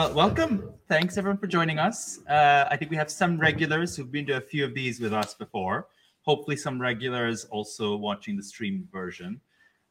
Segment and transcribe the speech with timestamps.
[0.00, 0.72] Well, welcome.
[0.88, 2.20] Thanks everyone for joining us.
[2.26, 5.12] Uh, I think we have some regulars who've been to a few of these with
[5.12, 5.88] us before.
[6.22, 9.42] Hopefully, some regulars also watching the stream version.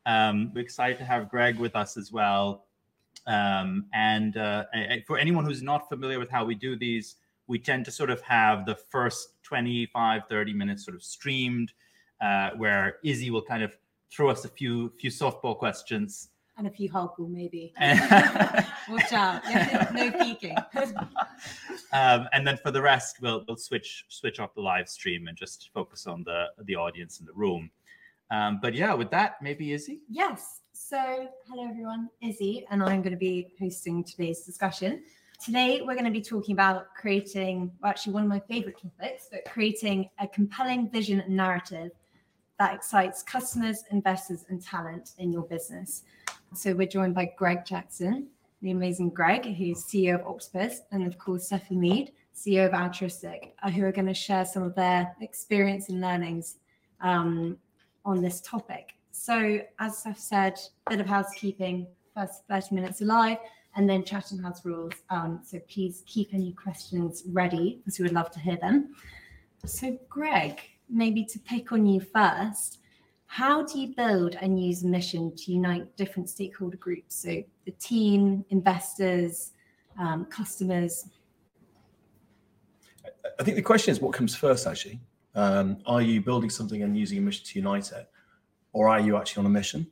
[0.07, 2.66] Um, we're excited to have Greg with us as well.
[3.27, 4.66] Um, and uh,
[5.05, 8.20] for anyone who's not familiar with how we do these, we tend to sort of
[8.21, 11.71] have the first 25, 30 minutes sort of streamed,
[12.20, 13.77] uh, where Izzy will kind of
[14.12, 17.73] throw us a few few softball questions and a few hardball maybe.
[17.80, 19.41] Watch out!
[19.94, 20.55] no peeking.
[21.94, 25.36] um, and then for the rest, we'll we'll switch switch off the live stream and
[25.36, 27.72] just focus on the the audience in the room.
[28.30, 30.02] Um, but yeah, with that, maybe Izzy.
[30.08, 30.59] Yes.
[30.73, 35.03] So hello everyone, Izzy, and I'm going to be hosting today's discussion.
[35.44, 39.30] Today, we're going to be talking about creating, well, actually, one of my favorite topics,
[39.31, 41.92] but creating a compelling vision and narrative
[42.59, 46.03] that excites customers, investors, and talent in your business.
[46.55, 48.28] So we're joined by Greg Jackson,
[48.61, 53.52] the amazing Greg, who's CEO of Octopus, and of course, Stephanie Mead, CEO of Altruistiq,
[53.61, 56.55] uh, who are going to share some of their experience and learnings
[57.02, 57.55] um,
[58.03, 58.95] on this topic.
[59.11, 63.38] So, as I've said, a bit of housekeeping, first 30 minutes alive,
[63.75, 64.94] and then Chatham House rules.
[65.11, 68.95] Um, so please keep any questions ready because we would love to hear them.
[69.66, 72.78] So, Greg, maybe to pick on you first,
[73.31, 77.16] how do you build and use a mission to unite different stakeholder groups?
[77.16, 79.52] So the team, investors,
[79.99, 81.05] um, customers.
[83.39, 84.99] I think the question is what comes first, actually.
[85.36, 88.09] Um, are you building something and using a mission to unite it?
[88.73, 89.86] Or are you actually on a mission?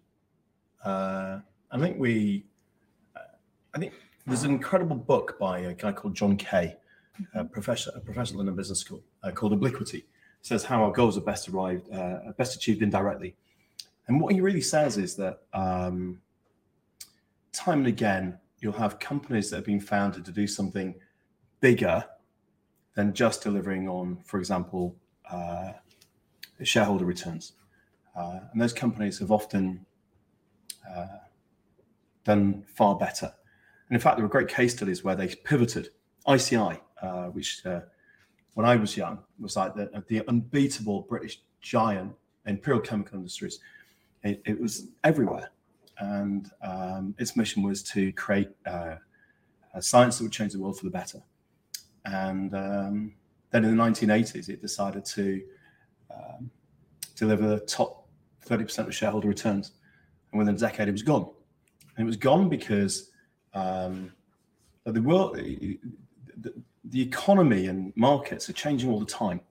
[0.84, 2.44] Uh, I think we,
[3.16, 3.20] uh,
[3.76, 3.94] I think
[4.26, 6.76] there's an incredible book by a guy called John Kay,
[7.36, 10.08] a professor, a professor in a Business School, uh, called Obliquity
[10.48, 13.36] says how our goals are best arrived, uh, best achieved indirectly.
[14.08, 16.22] And what he really says is that um,
[17.52, 20.96] time and again, you'll have companies that have been founded to do something
[21.60, 22.04] bigger
[22.96, 24.96] than just delivering on, for example,
[25.30, 25.74] uh,
[26.64, 27.54] shareholder returns.
[28.16, 29.86] Uh, and those companies have often
[30.90, 31.06] uh,
[32.24, 33.32] done far better.
[33.90, 35.90] And in fact, there were great case studies where they pivoted.
[36.28, 37.82] ICI, uh, which uh,
[38.58, 42.12] when I was young was like the, the unbeatable British giant
[42.48, 43.60] Imperial Chemical Industries.
[44.24, 45.52] It, it was everywhere.
[46.00, 48.96] And um, its mission was to create uh,
[49.76, 51.22] a science that would change the world for the better.
[52.06, 53.14] And um,
[53.52, 55.44] then in the 1980s, it decided to
[56.10, 56.50] um,
[57.16, 58.08] deliver the top
[58.48, 59.74] 30% of shareholder returns.
[60.32, 61.30] And within a decade, it was gone.
[61.96, 63.12] And it was gone because
[63.54, 64.14] um,
[64.84, 65.38] the world,
[66.90, 69.42] the economy and markets are changing all the time.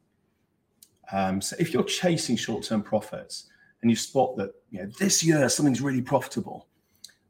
[1.13, 3.47] Um, so if you're chasing short-term profits
[3.83, 6.67] and you spot that you know this year something's really profitable,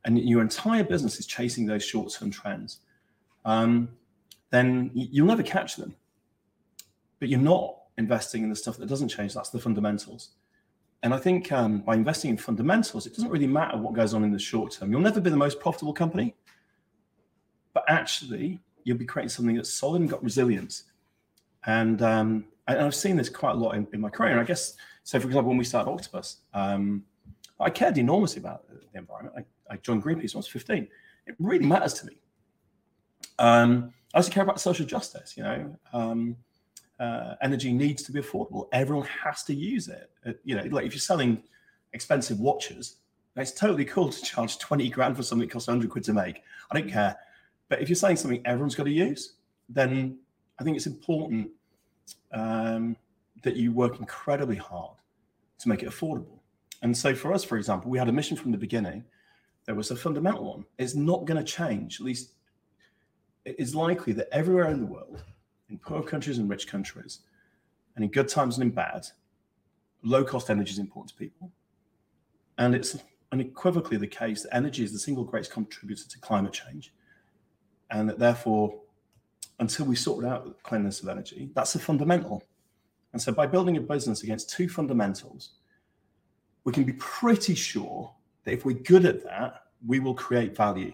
[0.05, 2.81] and your entire business is chasing those short-term trends,
[3.45, 3.89] um,
[4.51, 5.95] then you'll never catch them.
[7.19, 9.35] But you're not investing in the stuff that doesn't change.
[9.35, 10.31] That's the fundamentals.
[11.03, 14.25] And I think um, by investing in fundamentals, it doesn't really matter what goes on
[14.25, 14.91] in the short term.
[14.91, 16.35] You'll never be the most profitable company,
[17.75, 20.85] but actually, you'll be creating something that's solid and got resilience.
[21.67, 24.41] And um, and I've seen this quite a lot in, in, my career.
[24.41, 25.19] I guess so.
[25.19, 27.05] For example, when we started Octopus, um,
[27.59, 29.37] I cared enormously about the environment.
[29.69, 30.87] I, I joined Greenpeace when I was 15.
[31.27, 32.19] It really matters to me.
[33.41, 35.37] Um, I also care about social justice.
[35.37, 36.37] You know, um,
[37.01, 38.69] uh, energy needs to be affordable.
[38.73, 40.11] Everyone has to use it.
[40.25, 41.43] Uh, you know, like if you're selling
[41.93, 42.97] expensive watches,
[43.35, 46.43] it's totally cool to charge 20 grand for something that costs 100 quid to make.
[46.71, 47.17] I don't care.
[47.69, 49.35] But if you're saying something everyone's got to use,
[49.69, 50.19] then
[50.59, 51.51] I think it's important
[52.33, 52.97] um,
[53.43, 54.97] that you work incredibly hard
[55.59, 56.39] to make it affordable.
[56.83, 59.05] And so for us, for example, we had a mission from the beginning.
[59.65, 60.65] There was a fundamental one.
[60.79, 62.01] It's not going to change.
[62.01, 62.35] At least
[63.45, 65.25] it is likely that everywhere in the world,
[65.69, 67.21] in poor countries and rich countries,
[67.97, 69.07] and in good times and in bad,
[70.03, 71.51] low cost energy is important to people.
[72.59, 72.99] And it's
[73.33, 76.93] unequivocally the case that energy is the single greatest contributor to climate change
[77.91, 78.75] and that therefore,
[79.59, 82.43] until we sort out the cleanliness of energy, that's a fundamental.
[83.13, 85.51] And so, by building a business against two fundamentals,
[86.65, 88.13] we can be pretty sure
[88.45, 90.93] that if we're good at that, we will create value,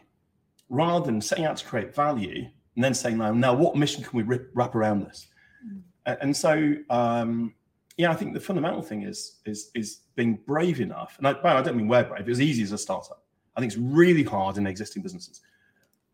[0.69, 2.47] rather than setting out to create value
[2.77, 5.29] and then saying, "Now, now, what mission can we rip, wrap around this?"
[5.67, 5.83] Mm.
[6.21, 7.55] And so, um,
[7.97, 11.17] yeah, I think the fundamental thing is is is being brave enough.
[11.19, 13.25] And I, well, I don't mean we're brave; it's easy as a startup.
[13.57, 15.41] I think it's really hard in existing businesses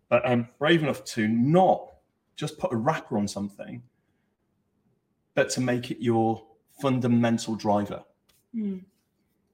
[0.09, 1.93] but I'm brave enough to not
[2.37, 3.83] just put a wrapper on something,
[5.35, 6.43] but to make it your
[6.81, 8.03] fundamental driver.
[8.55, 8.83] Mm.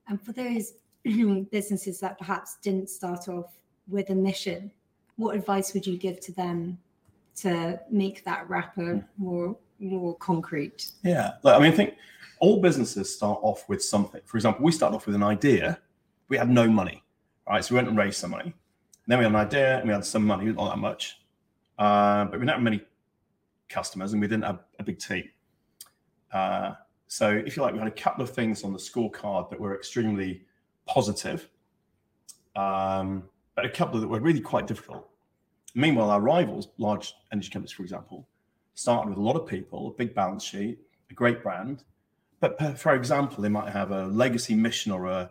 [0.08, 0.74] And for those
[1.50, 3.56] businesses that perhaps didn't start off
[3.88, 4.70] with a mission,
[5.16, 6.78] what advice would you give to them
[7.36, 10.92] to make that wrapper more more concrete?
[11.02, 11.94] Yeah, like, I mean, I think
[12.38, 14.20] all businesses start off with something.
[14.24, 15.78] For example, we started off with an idea.
[16.28, 17.02] We had no money,
[17.48, 17.64] right?
[17.64, 18.54] So we went and raised some money.
[19.06, 21.20] Then we had an idea and we had some money, not that much,
[21.78, 22.82] uh, but we didn't have many
[23.68, 25.28] customers and we didn't have a big team.
[26.32, 26.72] Uh,
[27.06, 29.74] so if you like, we had a couple of things on the scorecard that were
[29.74, 30.42] extremely
[30.86, 31.48] positive,
[32.56, 33.24] um,
[33.54, 35.08] but a couple that were really quite difficult.
[35.74, 38.26] Meanwhile, our rivals, large energy companies, for example,
[38.74, 40.78] started with a lot of people, a big balance sheet,
[41.10, 41.84] a great brand.
[42.40, 45.30] But for example, they might have a legacy mission or a,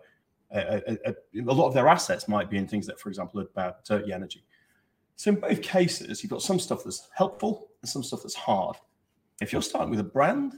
[0.54, 3.84] a, a, a lot of their assets might be in things that, for example, about
[3.86, 4.44] dirty energy.
[5.16, 8.78] So in both cases, you've got some stuff that's helpful and some stuff that's hard.
[9.42, 10.54] If you're starting with a brand,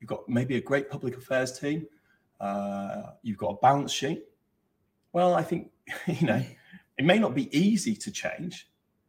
[0.00, 1.86] you've got maybe a great public affairs team,
[2.40, 4.24] uh, you've got a balance sheet.
[5.12, 5.70] Well, I think
[6.06, 6.42] you know
[6.98, 8.68] it may not be easy to change,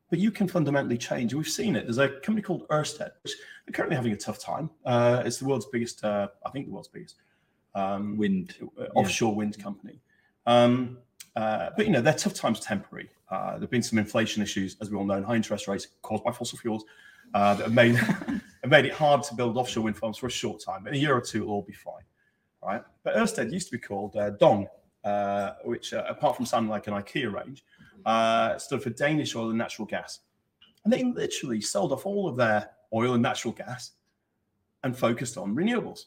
[0.09, 1.33] but you can fundamentally change.
[1.33, 1.83] We've seen it.
[1.85, 3.33] There's a company called Ørsted, which
[3.67, 4.69] are currently having a tough time.
[4.85, 7.15] Uh, it's the world's biggest, uh, I think, the world's biggest
[7.75, 9.37] um, wind uh, offshore yeah.
[9.37, 10.01] wind company.
[10.47, 10.97] Um,
[11.35, 13.11] uh, but you know, their tough times temporary.
[13.29, 16.23] Uh, there've been some inflation issues, as we all know, and high interest rates caused
[16.23, 16.83] by fossil fuels
[17.35, 17.95] uh, that have made
[18.63, 20.87] have made it hard to build offshore wind farms for a short time.
[20.87, 22.03] In a year or two, it'll all be fine,
[22.63, 22.81] right?
[23.03, 24.67] But Ørsted used to be called Dong,
[25.63, 27.63] which, apart from sounding like an IKEA range,
[28.05, 30.21] uh, stood for Danish Oil and Natural Gas.
[30.83, 33.91] And they literally sold off all of their oil and natural gas
[34.83, 36.05] and focused on renewables.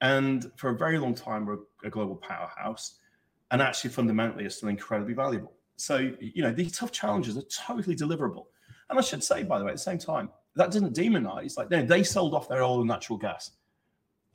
[0.00, 3.00] And for a very long time, we're a global powerhouse
[3.50, 5.52] and actually fundamentally are still incredibly valuable.
[5.76, 8.46] So, you know, these tough challenges are totally deliverable.
[8.88, 11.70] And I should say, by the way, at the same time, that doesn't demonize, like,
[11.70, 13.52] no, they sold off their oil and natural gas.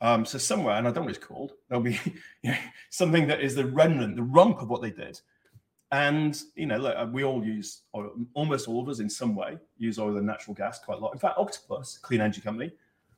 [0.00, 1.98] Um, so somewhere, and I don't know what it's called, there'll be
[2.42, 2.56] you know,
[2.90, 5.20] something that is the remnant, the rump of what they did
[5.92, 9.56] and you know, look, we all use oil, almost all of us in some way
[9.78, 11.12] use oil and natural gas quite a lot.
[11.12, 12.72] In fact, Octopus, clean energy company,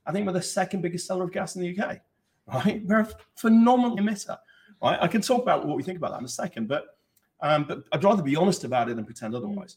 [0.06, 2.00] I think we're the second biggest seller of gas in the UK.
[2.50, 4.38] Right, we're a phenomenal emitter.
[4.82, 6.98] Right, I can talk about what we think about that in a second, but
[7.40, 9.76] um, but I'd rather be honest about it than pretend otherwise.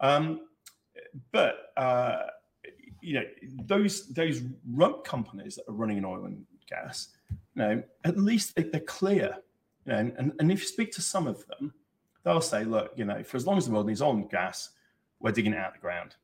[0.00, 0.40] Um,
[1.30, 2.22] but uh,
[3.00, 3.24] you know,
[3.64, 8.54] those those rump companies that are running in oil and gas, you know, at least
[8.54, 9.36] they, are clear.
[9.86, 11.74] You know, and, and, and if you speak to some of them,
[12.24, 14.70] they'll say, look, you know, for as long as the world needs oil and gas,
[15.20, 16.16] we're digging it out of the ground.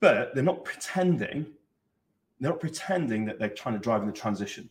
[0.00, 1.46] But they're not pretending,
[2.38, 4.70] they're not pretending that they're trying to drive in the transition.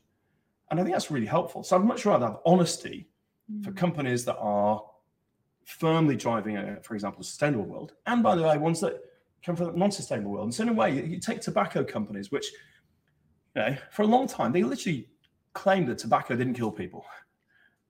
[0.69, 1.63] And I think that's really helpful.
[1.63, 3.07] So I'd much rather have honesty
[3.51, 3.63] mm.
[3.63, 4.83] for companies that are
[5.65, 7.93] firmly driving, a, for example, a sustainable world.
[8.05, 8.99] And by the way, ones that
[9.43, 10.45] come from a non-sustainable world.
[10.45, 12.47] And so in a way, you take tobacco companies, which,
[13.55, 15.09] you know, for a long time, they literally
[15.53, 17.05] claimed that tobacco didn't kill people.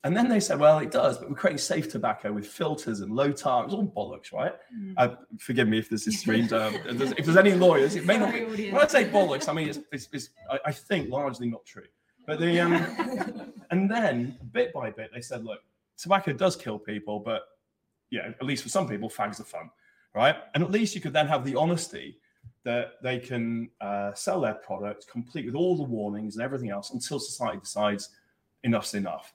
[0.06, 3.14] And then they said, well, it does, but we're creating safe tobacco with filters and
[3.14, 3.66] low tar.
[3.66, 4.54] It's all bollocks, right?
[4.74, 4.94] Mm.
[4.96, 6.54] Uh, forgive me if this is streamed.
[6.54, 8.72] Um, if, there's, if, there's, any lawyers, it may not be.
[8.72, 11.84] When I say bollocks, I mean, it's, it's, it's I, I, think largely not true.
[12.30, 15.62] But the, um, and then bit by bit, they said, look,
[15.98, 17.42] tobacco does kill people, but,
[18.12, 19.72] you know, at least for some people, fags are fun,
[20.14, 20.36] right?
[20.54, 22.20] And at least you could then have the honesty
[22.66, 26.92] that they can uh, sell their product complete with all the warnings and everything else
[26.92, 28.10] until society decides
[28.64, 29.34] enough's enough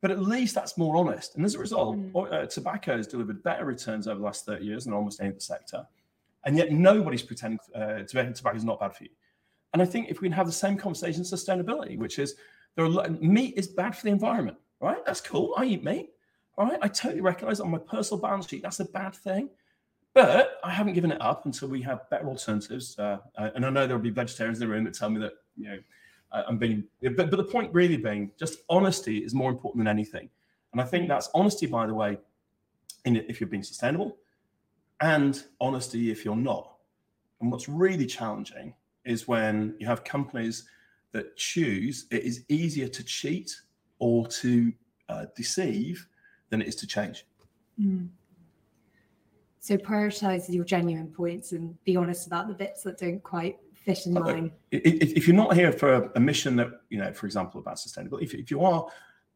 [0.00, 1.34] but at least that's more honest.
[1.34, 2.32] And as a result, mm.
[2.32, 5.40] uh, tobacco has delivered better returns over the last 30 years than almost any other
[5.40, 5.84] sector.
[6.44, 9.10] And yet nobody's pretending uh, tobacco is not bad for you.
[9.72, 12.34] And I think if we can have the same conversation sustainability, which is
[12.76, 15.04] there are meat is bad for the environment, right?
[15.04, 15.54] That's cool.
[15.56, 16.10] I eat meat.
[16.56, 16.78] All right.
[16.82, 19.50] I totally recognize on my personal balance sheet, that's a bad thing.
[20.14, 22.98] But I haven't given it up until we have better alternatives.
[22.98, 25.68] Uh, and I know there'll be vegetarians in the room that tell me that, you
[25.68, 25.78] know,
[26.32, 30.28] I'm being, but, but the point really being just honesty is more important than anything.
[30.72, 32.18] And I think that's honesty, by the way,
[33.04, 34.18] in if you're being sustainable
[35.00, 36.74] and honesty if you're not.
[37.40, 38.74] And what's really challenging
[39.08, 40.64] is when you have companies
[41.12, 43.54] that choose, it is easier to cheat
[43.98, 44.72] or to
[45.08, 46.06] uh, deceive
[46.50, 47.26] than it is to change.
[47.80, 48.08] Mm.
[49.60, 54.06] So prioritize your genuine points and be honest about the bits that don't quite fit
[54.06, 54.52] in line.
[54.70, 58.34] If you're not here for a mission that, you know, for example, about sustainability, if,
[58.34, 58.86] if you are,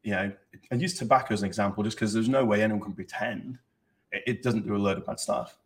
[0.02, 0.32] you know,
[0.70, 3.58] I use tobacco as an example just because there's no way anyone can pretend
[4.12, 5.56] it, it doesn't do a load of bad stuff.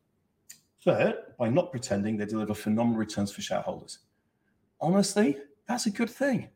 [0.86, 3.98] But by not pretending, they deliver phenomenal returns for shareholders.
[4.80, 5.36] Honestly,
[5.68, 6.48] that's a good thing.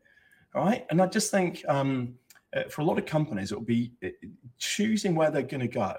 [0.55, 0.87] right?
[0.89, 2.15] And I just think um,
[2.55, 3.91] uh, for a lot of companies, it will be
[4.57, 5.95] choosing where they're going to go,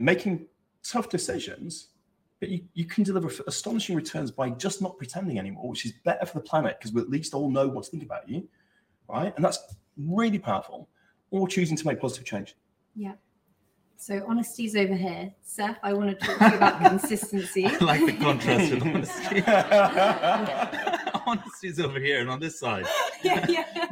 [0.00, 0.46] making
[0.82, 1.90] tough decisions
[2.40, 6.26] but you, you can deliver astonishing returns by just not pretending anymore, which is better
[6.26, 8.46] for the planet because we at least all know what to think about you,
[9.08, 9.32] right?
[9.36, 9.58] And that's
[9.96, 10.88] really powerful.
[11.30, 12.54] Or choosing to make positive change.
[12.94, 13.14] Yeah.
[13.98, 15.32] So honesty's over here.
[15.42, 17.66] Seth, I want to talk to you about consistency.
[17.66, 19.40] I like the contrast with honesty.
[21.26, 22.86] Honesty's over here and on this side.
[23.24, 23.88] yeah, yeah.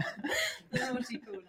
[0.73, 1.41] naughty corner.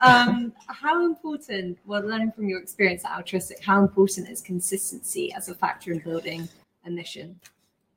[0.00, 5.48] Um, how important, well, learning from your experience at Altruistiq, how important is consistency as
[5.48, 6.48] a factor in building
[6.84, 7.38] a mission?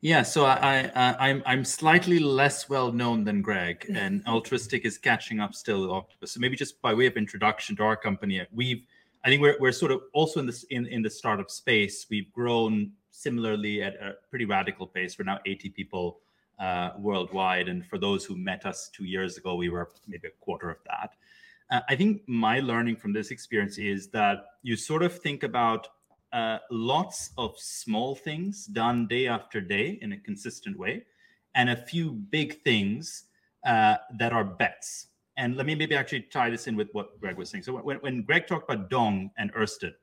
[0.02, 5.00] Yeah, so I, I I'm I'm slightly less well known than Greg, and Altruistiq is
[5.00, 5.92] catching up still.
[5.92, 6.34] Octopus.
[6.34, 8.86] So maybe just by way of introduction to our company, we've
[9.26, 12.06] I think we're we're sort of also in this in in the startup space.
[12.12, 15.18] We've grown similarly at a pretty radical pace.
[15.18, 16.20] We're now 80 people
[16.60, 20.46] uh, worldwide, and for those who met us two years ago, we were maybe a
[20.46, 21.16] quarter of that.
[21.72, 25.88] Uh, I think my learning from this experience is that you sort of think about
[26.32, 31.04] uh, lots of small things done day after day in a consistent way,
[31.56, 33.24] and a few big things
[33.66, 35.08] uh, that are bets.
[35.38, 37.64] And let me maybe actually tie this in with what Greg was saying.
[37.64, 39.94] So when, when Greg talked about Dong and Ørsted,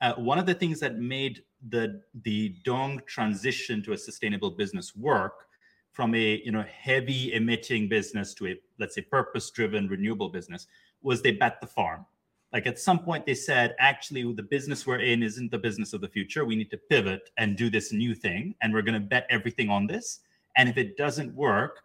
[0.00, 4.94] uh, one of the things that made the the Dong transition to a sustainable business
[4.94, 5.46] work
[5.92, 10.66] from a you know heavy emitting business to a let's say purpose driven renewable business
[11.02, 12.04] was they bet the farm.
[12.52, 16.00] Like at some point they said actually the business we're in isn't the business of
[16.00, 16.44] the future.
[16.44, 19.70] We need to pivot and do this new thing and we're going to bet everything
[19.70, 20.20] on this.
[20.56, 21.80] And if it doesn't work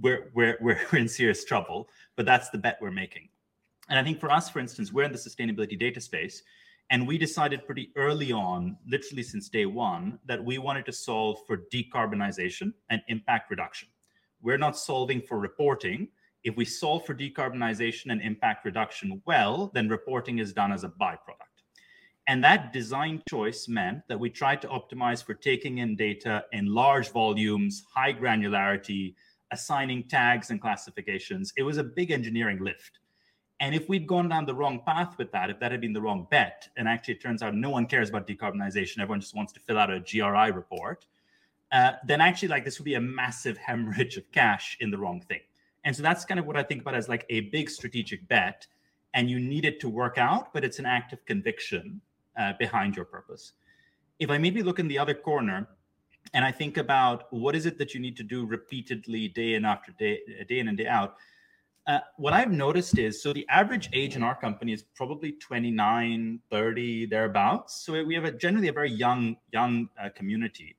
[0.00, 3.28] we're, we're, we're in serious trouble but that's the bet we're making.
[3.88, 6.42] And i think for us for instance we're in the sustainability data space
[6.90, 11.38] and we decided pretty early on literally since day one that we wanted to solve
[11.46, 13.88] for decarbonization and impact reduction.
[14.40, 16.08] We're not solving for reporting.
[16.44, 20.88] If we solve for decarbonization and impact reduction well, then reporting is done as a
[20.88, 21.56] byproduct.
[22.28, 26.66] And that design choice meant that we tried to optimize for taking in data in
[26.66, 29.14] large volumes, high granularity,
[29.50, 31.52] assigning tags and classifications.
[31.56, 32.98] It was a big engineering lift.
[33.60, 36.00] And if we'd gone down the wrong path with that, if that had been the
[36.00, 39.52] wrong bet, and actually it turns out no one cares about decarbonization, everyone just wants
[39.54, 41.06] to fill out a GRI report,
[41.72, 45.20] uh, then actually like this would be a massive hemorrhage of cash in the wrong
[45.20, 45.40] thing.
[45.84, 48.66] And so that's kind of what I think about as like a big strategic bet.
[49.14, 52.00] And you need it to work out, but it's an act of conviction
[52.36, 53.52] uh, behind your purpose.
[54.18, 55.68] If I maybe look in the other corner
[56.34, 59.64] and I think about what is it that you need to do repeatedly, day in
[59.64, 61.16] after day, day in and day out,
[61.86, 66.40] uh, what I've noticed is so the average age in our company is probably 29,
[66.50, 67.84] 30, thereabouts.
[67.84, 70.76] So we have a generally a very young, young uh, community.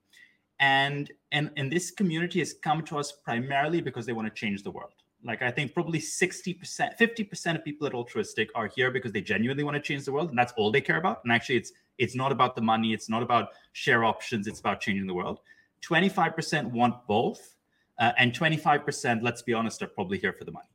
[0.59, 4.63] And and and this community has come to us primarily because they want to change
[4.63, 4.96] the world
[5.27, 9.63] like i think probably 60% 50% of people at Altruistiq are here because they genuinely
[9.63, 11.23] want to change the world and that's all they care about.
[11.23, 14.79] And actually it's it's not about the money it's not about share options it's about
[14.81, 15.39] changing the world.
[15.83, 17.55] 25% want both
[17.99, 20.69] uh, and 25% let's be honest are probably here for the money.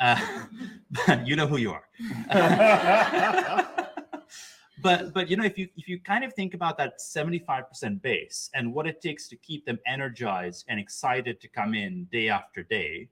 [0.00, 0.18] Uh,
[1.24, 1.84] you know who you are.
[4.82, 8.50] But but you know if you if you kind of think about that 75% base
[8.52, 12.64] and what it takes to keep them energized and excited to come in day after
[12.64, 13.08] day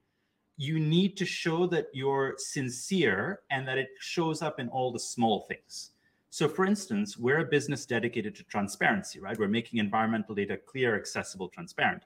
[0.60, 5.00] you need to show that you're sincere and that it shows up in all the
[5.00, 5.92] small things.
[6.28, 9.38] So for instance we're a business dedicated to transparency right?
[9.38, 12.02] We're making environmental data clear accessible transparent.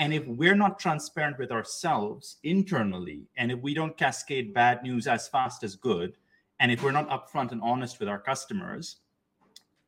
[0.00, 5.06] And if we're not transparent with ourselves internally and if we don't cascade bad news
[5.06, 6.16] as fast as good
[6.58, 8.96] and if we're not upfront and honest with our customers,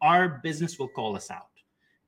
[0.00, 1.55] our business will call us out.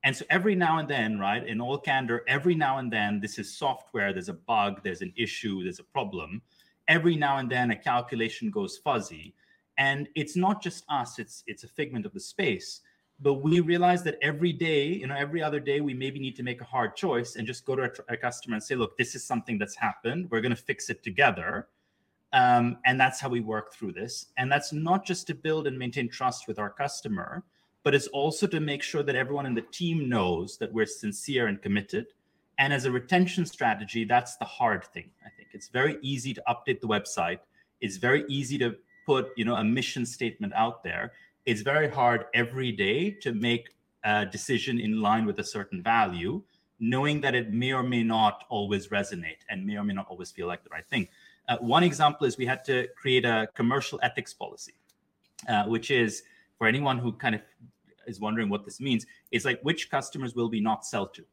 [0.04, 3.38] And so every now and then, right, in all candor, every now and then, this
[3.38, 6.40] is software, there's a bug, there's an issue, there's a problem.
[6.86, 9.34] Every now and then, a calculation goes fuzzy.
[9.76, 12.80] And it's not just us, it's it's a figment of the space.
[13.20, 16.44] But we realize that every day, you know, every other day, we maybe need to
[16.44, 19.24] make a hard choice and just go to a, customer and say, look, this is
[19.24, 20.28] something that's happened.
[20.30, 21.66] We're going to fix it together
[22.32, 24.26] um, and that's how we work through this.
[24.36, 27.44] And that's not just to build and maintain trust with our customer,
[27.88, 31.46] but it's also to make sure that everyone in the team knows that we're sincere
[31.46, 32.04] and committed.
[32.58, 35.08] And as a retention strategy, that's the hard thing.
[35.24, 37.38] I think it's very easy to update the website.
[37.80, 38.76] It's very easy to
[39.06, 41.12] put, you know, a mission statement out there.
[41.46, 43.70] It's very hard every day to make
[44.04, 46.42] a decision in line with a certain value,
[46.78, 50.30] knowing that it may or may not always resonate and may or may not always
[50.30, 51.08] feel like the right thing.
[51.48, 54.74] Uh, one example is we had to create a commercial ethics policy,
[55.48, 56.22] uh, which is
[56.58, 57.40] for anyone who kind of
[58.08, 61.24] is wondering what this means, it's like which customers will we not sell to?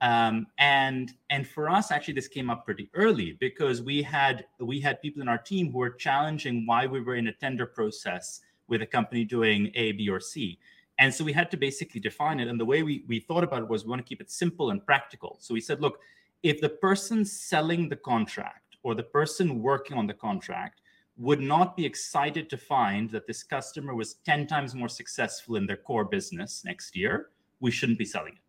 [0.00, 4.80] Um, and and for us, actually, this came up pretty early because we had we
[4.80, 8.42] had people in our team who were challenging why we were in a tender process
[8.68, 10.58] with a company doing A, B, or C.
[10.98, 12.48] And so we had to basically define it.
[12.48, 14.70] And the way we, we thought about it was we want to keep it simple
[14.70, 15.36] and practical.
[15.40, 15.98] So we said, look,
[16.42, 20.80] if the person selling the contract or the person working on the contract
[21.22, 25.66] would not be excited to find that this customer was 10 times more successful in
[25.66, 27.28] their core business next year,
[27.60, 28.40] we shouldn't be selling it.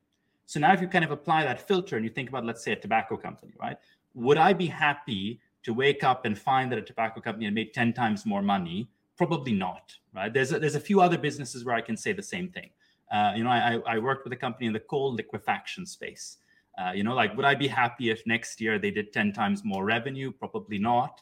[0.48, 2.72] So now if you kind of apply that filter and you think about, let's say,
[2.72, 3.78] a tobacco company, right?
[4.16, 7.76] Would I be happy to wake up and find that a tobacco company had made
[7.76, 8.90] 10 times more money?
[9.18, 10.34] Probably not, right?
[10.34, 12.72] There's a, there's a few other businesses where I can say the same thing.
[13.12, 16.38] Uh, you know, I, I worked with a company in the coal liquefaction space.
[16.82, 19.64] Uh, you know, like, would I be happy if next year they did 10 times
[19.64, 20.32] more revenue?
[20.32, 21.22] Probably not.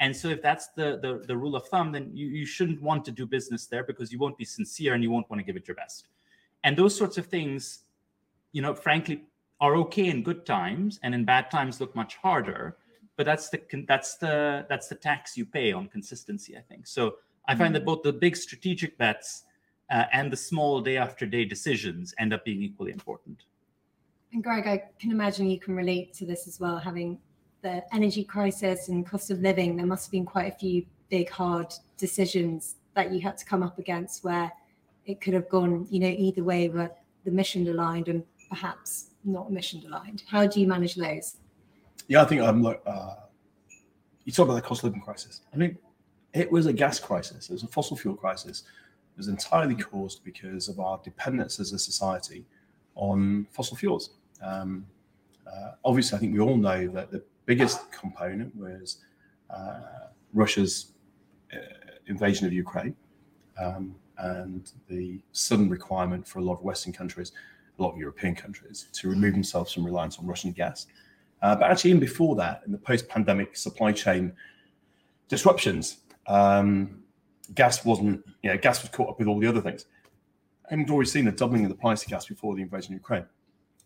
[0.00, 3.04] And so if that's the, the, the rule of thumb, then you, you shouldn't want
[3.06, 5.56] to do business there because you won't be sincere and you won't want to give
[5.56, 6.08] it your best.
[6.64, 7.80] And those sorts of things,
[8.52, 9.24] you know, frankly,
[9.60, 12.76] are okay in good times and in bad times look much harder.
[13.16, 16.86] But that's the that's the that's the tax you pay on consistency, I think.
[16.86, 17.16] So
[17.48, 17.86] I find that mm-hmm.
[17.86, 19.44] both the big strategic bets
[19.90, 23.42] uh, and the small day after day decisions end up being equally important.
[24.32, 27.18] And Greg, I can imagine you can relate to this as well, having
[27.62, 31.30] the energy crisis and cost of living, there must have been quite a few big,
[31.30, 34.52] hard decisions that you had to come up against where
[35.06, 39.50] it could have gone, you know, either way, but the mission aligned and perhaps not
[39.50, 40.22] mission aligned.
[40.28, 41.36] How do you manage those?
[42.06, 43.14] Yeah, I think I'm like, uh,
[44.24, 45.40] you talk about the cost of living crisis.
[45.52, 45.78] I mean,
[46.34, 48.64] it was a gas crisis, it was a fossil fuel crisis.
[49.14, 52.44] It was entirely caused because of our dependence as a society
[52.94, 54.10] on fossil fuels.
[54.40, 54.86] Um,
[55.46, 58.98] uh, obviously, I think we all know that the biggest component was
[59.48, 60.92] uh, Russia's
[61.50, 61.56] uh,
[62.06, 62.94] invasion of Ukraine
[63.58, 67.32] um, and the sudden requirement for a lot of Western countries,
[67.78, 70.88] a lot of European countries, to remove themselves from reliance on Russian gas.
[71.40, 74.30] Uh, but actually, even before that, in the post-pandemic supply chain
[75.28, 75.84] disruptions,
[76.26, 77.02] um,
[77.54, 79.86] gas wasn't, you know, gas was caught up with all the other things.
[80.68, 82.98] And we've already seen a doubling of the price of gas before the invasion of
[82.98, 83.24] Ukraine.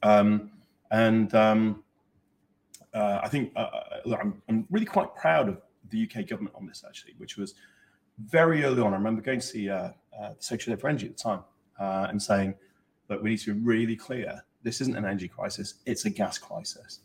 [0.02, 0.50] Um,
[0.90, 1.84] and um,
[2.94, 3.60] uh, I think uh,
[4.06, 7.54] uh I'm, I'm, really quite proud of the UK government on this actually, which was
[8.18, 8.92] very early on.
[8.92, 11.40] I remember going to see uh, uh, the Secretary for Energy at the time
[11.80, 12.54] uh, and saying,
[13.08, 14.42] "Look, we need to be really clear.
[14.62, 17.00] This isn't an energy crisis; it's a gas crisis."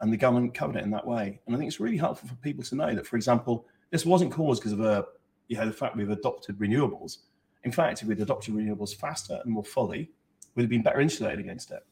[0.00, 1.40] And the government covered it in that way.
[1.46, 4.32] And I think it's really helpful for people to know that, for example, this wasn't
[4.32, 5.04] caused because of a,
[5.48, 7.18] you know, the fact we've adopted renewables.
[7.64, 10.10] In fact, if we'd adopted renewables faster and more fully,
[10.54, 11.84] we'd have been better insulated against it.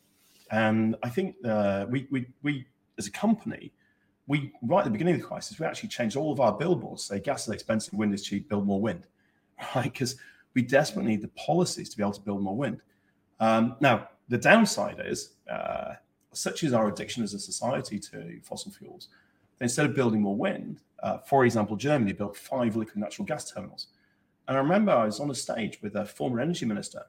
[0.50, 2.66] And I think uh, we, we, we
[2.98, 3.72] as a company,
[4.26, 7.04] we right at the beginning of the crisis, we actually changed all of our billboards.
[7.04, 9.06] Say gas is expensive, wind is cheap, build more wind,
[9.74, 9.84] right?
[9.84, 10.16] Because
[10.54, 12.80] we desperately need the policies to be able to build more wind.
[13.40, 15.94] Um, now, the downside is, uh,
[16.32, 19.08] such is our addiction as a society to fossil fuels.
[19.60, 23.88] Instead of building more wind, uh, for example, Germany built five liquid natural gas terminals.
[24.46, 27.04] And I remember I was on a stage with a former energy minister,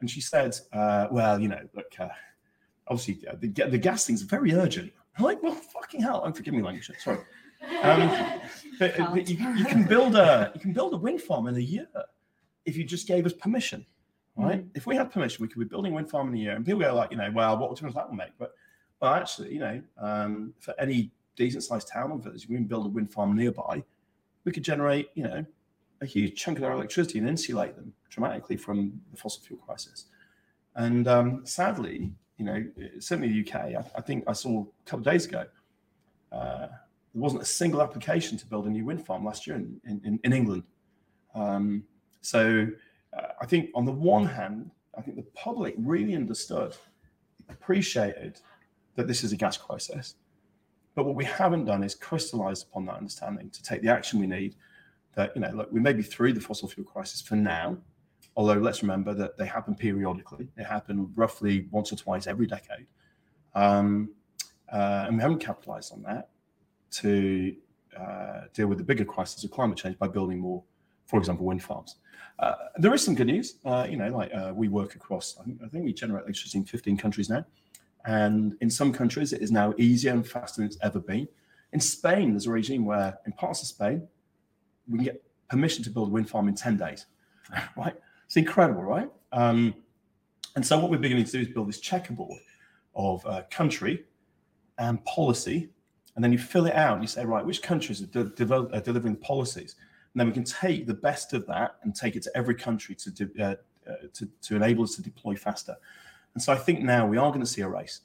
[0.00, 2.08] and she said, uh, "Well, you know, look, uh,
[2.86, 4.92] obviously the, the gas thing's very urgent.
[5.18, 6.22] I'm like, well, fucking hell.
[6.24, 6.90] I'm forgive me language.
[6.98, 7.18] Sorry.
[7.82, 8.08] Um,
[8.78, 11.60] but, but you, you, can build a you can build a wind farm in a
[11.60, 11.88] year
[12.64, 13.84] if you just gave us permission,
[14.36, 14.64] right?
[14.64, 14.76] Mm.
[14.76, 16.52] If we had permission, we could be building a wind farm in a year.
[16.54, 18.30] And people go like, you know, well, what difference that will make?
[18.38, 18.54] But
[19.00, 22.86] well, actually, you know, um, for any decent sized town or village, we can build
[22.86, 23.82] a wind farm nearby.
[24.44, 25.44] We could generate, you know,
[26.00, 30.06] a huge chunk of our electricity and insulate them dramatically from the fossil fuel crisis.
[30.76, 32.64] And um, sadly, you know,
[33.00, 35.44] certainly the UK, I, I think I saw a couple of days ago,
[36.32, 39.80] uh, there wasn't a single application to build a new wind farm last year in,
[39.84, 40.62] in, in England.
[41.34, 41.84] Um,
[42.20, 42.68] so
[43.16, 46.76] uh, I think on the one hand, I think the public really understood,
[47.48, 48.40] appreciated
[48.94, 50.14] that this is a gas crisis.
[50.94, 54.26] But what we haven't done is crystallized upon that understanding to take the action we
[54.26, 54.56] need.
[55.14, 57.78] That, you know, look, we may be through the fossil fuel crisis for now,
[58.38, 60.46] Although let's remember that they happen periodically.
[60.56, 62.86] They happen roughly once or twice every decade.
[63.56, 64.10] Um,
[64.72, 66.28] uh, and we haven't capitalized on that
[66.92, 67.56] to
[67.98, 70.62] uh, deal with the bigger crisis of climate change by building more,
[71.06, 71.96] for example, wind farms.
[72.38, 73.56] Uh, there is some good news.
[73.64, 76.58] Uh, you know, like uh, we work across, I think, I think we generate electricity
[76.58, 77.44] in 15 countries now.
[78.04, 81.26] And in some countries, it is now easier and faster than it's ever been.
[81.72, 84.06] In Spain, there's a regime where in parts of Spain,
[84.88, 87.06] we can get permission to build a wind farm in 10 days,
[87.76, 87.96] right?
[88.28, 89.10] It's incredible, right?
[89.32, 89.74] Um,
[90.54, 92.38] and so what we're beginning to do is build this checkerboard
[92.94, 94.04] of uh, country
[94.76, 95.70] and policy,
[96.14, 98.70] and then you fill it out and you say, right, which countries are, de- develop,
[98.74, 99.76] are delivering policies,
[100.12, 102.94] and then we can take the best of that and take it to every country
[102.96, 103.54] to, de- uh,
[103.88, 105.74] uh, to, to enable us to deploy faster.
[106.34, 108.00] And so I think now we are going to see a race.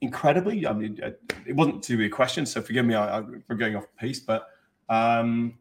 [0.00, 1.10] Incredibly, I mean, uh,
[1.46, 4.18] it wasn't to be a question, so forgive me I, I, for going off piece,
[4.18, 4.48] but
[4.88, 5.54] um,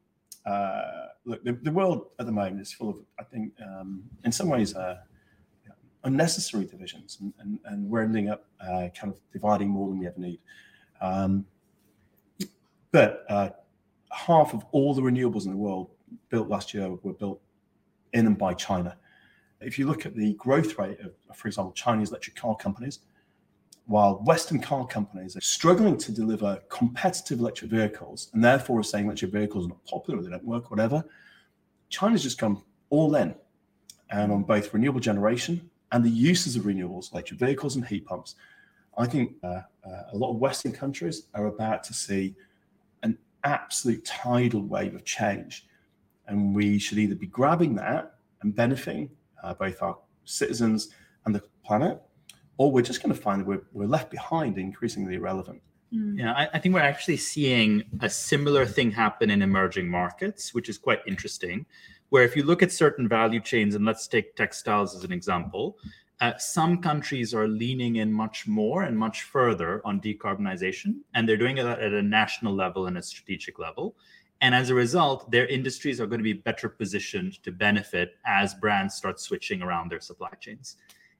[0.48, 4.32] uh, look, the, the, world at the moment is full of, I think, um, in
[4.32, 4.98] some ways, uh,
[6.04, 10.08] unnecessary divisions, and, and, and, we're ending up uh, kind of dividing more than we
[10.08, 10.40] ever need.
[11.02, 11.46] Um,
[12.92, 13.50] but uh,
[14.12, 15.90] half of all the renewables in the world
[16.30, 17.42] built last year were built
[18.14, 18.98] in and by China.
[19.60, 23.00] If you look at the growth rate of, for example, Chinese electric car companies,
[23.88, 29.06] while Western car companies are struggling to deliver competitive electric vehicles and therefore are saying
[29.06, 31.04] electric vehicles are not popular, they don't work, whatever,
[31.90, 33.34] China's just come all in
[34.10, 38.36] and on both renewable generation and the uses of renewables, electric vehicles and heat pumps.
[38.98, 42.36] I think uh, uh, a lot of Western countries are about to see
[43.04, 45.66] an absolute tidal wave of change.
[46.28, 49.10] And we should either be grabbing that and benefiting
[49.44, 50.90] uh, both our citizens
[51.26, 52.02] and the planet,
[52.58, 55.62] or we're just going to find that we're, we're left behind, increasingly irrelevant.
[55.94, 56.20] Mm.
[56.20, 60.68] Yeah, I, I, think we're actually seeing a similar thing happen in emerging markets, which
[60.68, 61.66] is quite interesting.
[62.10, 65.78] Where if you look at certain value chains, and let's take textiles as an example,
[66.20, 71.38] uh, some countries are leaning in much more and much further on decarbonization, and they're
[71.38, 73.96] doing it at a national level and a strategic level.
[74.42, 78.54] And as a result, their industries are going to be better positioned to benefit as
[78.54, 80.78] brands start switching around their supply chains.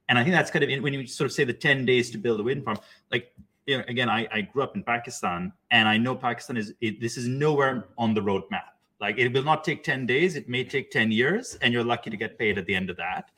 [0.08, 2.18] And I think that's kind of when you sort of say the 10 days to
[2.18, 2.78] build a wind farm,
[3.10, 3.32] like,
[3.66, 7.00] you know, again, I, I grew up in Pakistan and I know Pakistan is, it,
[7.00, 8.72] this is nowhere on the roadmap.
[9.00, 12.10] Like it will not take 10 days, it may take 10 years, and you're lucky
[12.10, 13.30] to get paid at the end of that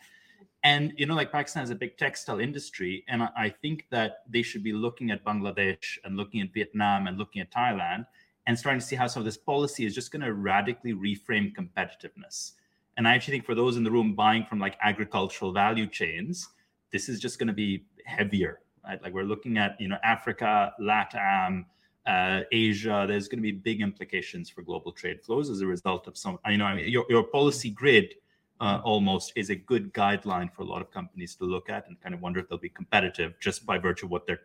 [0.62, 4.42] and you know like pakistan has a big textile industry and I, think that they
[4.42, 8.06] should be looking at bangladesh and looking at vietnam and looking at thailand
[8.46, 11.54] and starting to see how some of this policy is just going to radically reframe
[11.54, 12.52] competitiveness
[12.96, 16.48] and i actually think for those in the room buying from like agricultural value chains
[16.92, 20.72] this is just going to be heavier right like we're looking at you know africa
[20.81, 21.64] latam
[22.07, 26.09] uh, Asia, there's going to be big implications for global trade flows as a result
[26.09, 28.14] of some, you know, I mean, your, your policy grid
[28.61, 32.00] uh, almost is a good guideline for a lot of companies to look at and
[32.00, 34.40] kind of wonder if they'll be competitive just by virtue of what their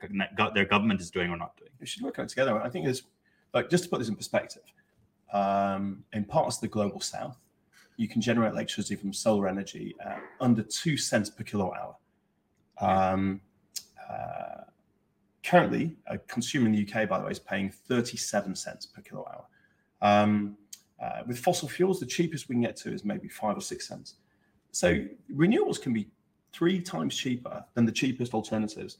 [0.53, 1.71] their government is doing or not doing.
[1.79, 2.61] We should work it together.
[2.61, 3.03] I think it's
[3.53, 4.63] like just to put this in perspective.
[5.33, 7.37] Um, in parts of the global south,
[7.97, 11.95] you can generate electricity from solar energy at under two cents per kilowatt hour.
[12.79, 13.41] Um,
[14.09, 14.63] uh,
[15.43, 19.45] currently, a consumer in the UK, by the way, is paying 37 cents per kilowatt
[20.01, 20.23] hour.
[20.23, 20.57] Um,
[21.01, 23.87] uh, with fossil fuels, the cheapest we can get to is maybe five or six
[23.87, 24.15] cents.
[24.71, 26.07] So renewables can be
[26.53, 28.97] three times cheaper than the cheapest alternatives.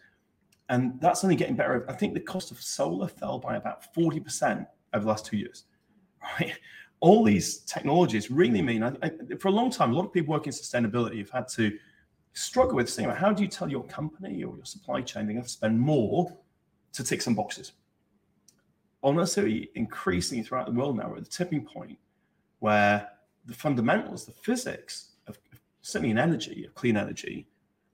[0.69, 1.85] And that's only getting better.
[1.89, 5.65] I think the cost of solar fell by about 40% over the last two years.
[6.39, 6.57] Right?
[7.01, 10.33] All these technologies really mean, I, I, for a long time, a lot of people
[10.33, 11.77] working in sustainability have had to
[12.35, 15.45] struggle with saying, how do you tell your company or your supply chain they have
[15.45, 16.31] to spend more
[16.93, 17.71] to tick some boxes?
[19.03, 21.95] honestly increasingly throughout the world now we're at the tipping point
[22.57, 23.07] where
[23.45, 25.37] the fundamentals, the physics of
[25.81, 27.47] certainly in energy, of clean energy,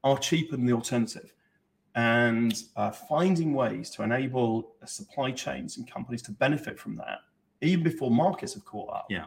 [0.04, 1.34] are cheaper than the alternative.
[1.94, 7.20] And uh, finding ways to enable supply chains and companies to benefit from that,
[7.60, 9.26] even before markets have caught up, yeah.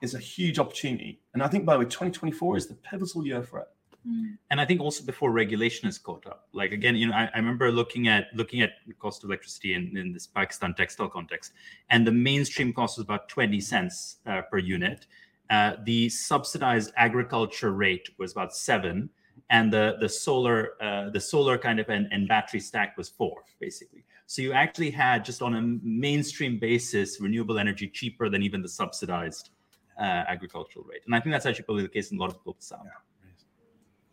[0.00, 1.20] is a huge opportunity.
[1.34, 3.68] And I think, by the way, 2024 is the pivotal year for it.
[4.06, 4.38] Mm.
[4.50, 6.48] And I think also before regulation is caught up.
[6.52, 9.96] Like again, you know, I, I remember looking at looking at cost of electricity in,
[9.96, 11.52] in this Pakistan textile context,
[11.90, 15.06] and the mainstream cost was about 20 cents uh, per unit.
[15.50, 19.10] Uh, the subsidized agriculture rate was about seven,
[19.50, 23.42] and the the solar uh, the solar kind of and, and battery stack was four,
[23.60, 24.04] basically.
[24.28, 28.68] So you actually had just on a mainstream basis renewable energy cheaper than even the
[28.68, 29.50] subsidized
[29.98, 32.42] uh, agricultural rate, and I think that's actually probably the case in a lot of
[32.44, 32.82] global south.
[32.84, 33.05] Yeah.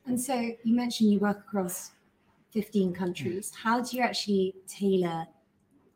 [0.05, 1.91] And so you mentioned you work across
[2.51, 3.51] 15 countries.
[3.55, 5.25] How do you actually tailor,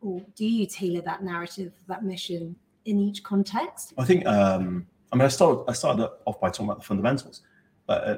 [0.01, 3.93] or do you tailor that narrative, that mission in each context?
[3.97, 7.41] I think, um, I mean, I started, I started off by talking about the fundamentals,
[7.85, 8.17] but uh,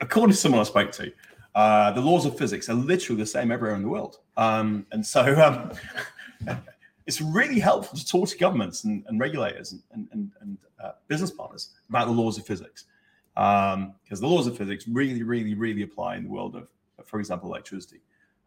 [0.00, 1.12] according to someone I spoke to,
[1.54, 4.18] uh, the laws of physics are literally the same everywhere in the world.
[4.36, 6.56] Um, and so um,
[7.06, 11.30] it's really helpful to talk to governments and, and regulators and, and, and uh, business
[11.30, 12.86] partners about the laws of physics
[13.34, 16.66] because um, the laws of physics really, really, really apply in the world of,
[17.04, 18.00] for example, electricity.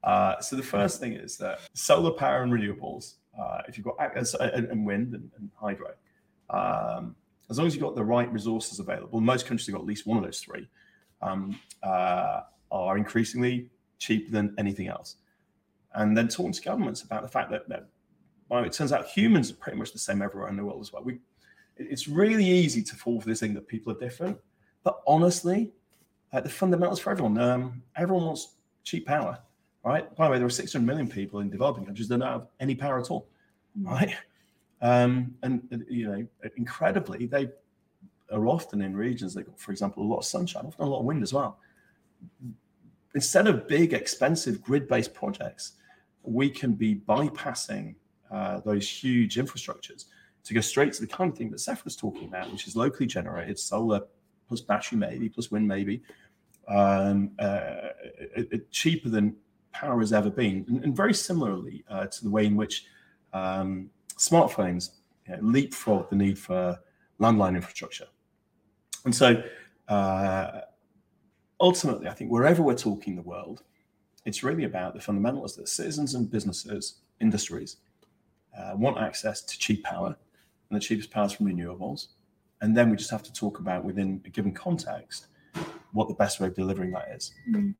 [0.03, 3.95] Uh, so the first thing is that solar power and renewables, uh, if you've got
[4.55, 5.91] and, wind and, and hydro,
[6.49, 7.15] um,
[7.49, 10.05] as long as you've got the right resources available, most countries have got at least
[10.05, 10.67] one of those three,
[11.21, 12.41] um, uh,
[12.71, 13.69] are increasingly
[13.99, 15.15] cheaper than anything else.
[15.95, 17.87] And then talking to governments about the fact that, that
[18.49, 20.91] well, it turns out humans are pretty much the same everywhere in the world as
[20.91, 21.03] well.
[21.03, 21.19] We,
[21.77, 24.37] it's really easy to fall for this thing that people are different.
[24.83, 25.71] But honestly,
[26.31, 29.39] like the fundamentals for everyone, um, everyone wants cheap power,
[29.83, 30.13] right?
[30.15, 32.75] By the way, there are 600 million people in developing countries that don't have any
[32.75, 33.27] power at all,
[33.79, 34.13] mm.
[34.81, 37.47] Um, and you know, incredibly, they
[38.29, 41.05] are often in regions that, for example, a lot of sunshine, often a lot of
[41.05, 41.57] wind as well.
[43.15, 45.73] Instead of big, expensive grid-based projects,
[46.23, 47.95] we can be bypassing
[48.29, 50.05] uh, those huge infrastructures
[50.43, 52.75] to go straight to the kind of thing that Seth was talking about, which is
[52.75, 54.01] locally generated solar
[54.53, 56.01] plus battery maybe plus wind maybe,
[56.67, 57.89] um, uh,
[58.71, 59.35] cheaper than
[59.71, 62.85] power has ever been, and, and very similarly uh, to the way in which
[63.33, 64.91] um, smartphones
[65.27, 66.79] you know, leapfrog the need for
[67.19, 68.05] landline infrastructure.
[69.05, 69.41] And so
[69.87, 70.61] uh,
[71.59, 73.63] ultimately, I think wherever we're talking the world,
[74.25, 77.77] it's really about the fundamentals that citizens and businesses, industries,
[78.57, 80.15] uh, want access to cheap power
[80.69, 82.07] and the cheapest power is from renewables.
[82.61, 85.27] And then we just have to talk about within a given context
[85.91, 87.33] what the best way of delivering that is.
[87.49, 87.75] Mm.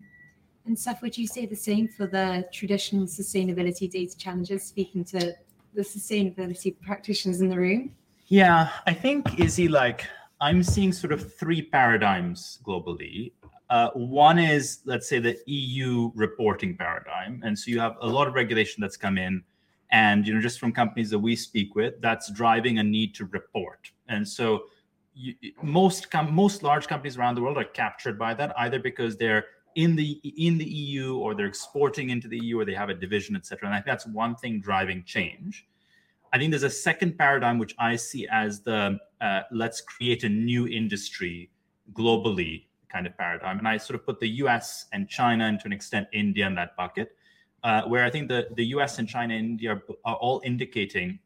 [0.65, 5.35] And Seth, would you say the same for the traditional sustainability data challenges, speaking to
[5.73, 7.93] the sustainability practitioners in the room?
[8.27, 10.07] Yeah, I think, Izzy, like
[10.39, 13.33] I'm seeing sort of three paradigms globally.
[13.69, 17.41] Uh, one is, let's say, the EU reporting paradigm.
[17.43, 19.43] And so you have a lot of regulation that's come in.
[19.93, 23.25] And, you know, just from companies that we speak with, that's driving a need to
[23.25, 23.91] report.
[24.09, 24.63] And so
[25.13, 29.17] you, most com- most large companies around the world are captured by that, either because
[29.17, 32.89] they're in the in the EU or they're exporting into the EU or they have
[32.89, 33.67] a division, etc.
[33.67, 35.67] And I think that's one thing driving change.
[36.33, 40.29] I think there's a second paradigm which I see as the uh, let's create a
[40.29, 41.51] new industry
[41.93, 43.59] globally kind of paradigm.
[43.59, 46.55] And I sort of put the US and China and to an extent India in
[46.55, 47.15] that bucket,
[47.63, 51.19] uh, where I think the, the US and China and India are all indicating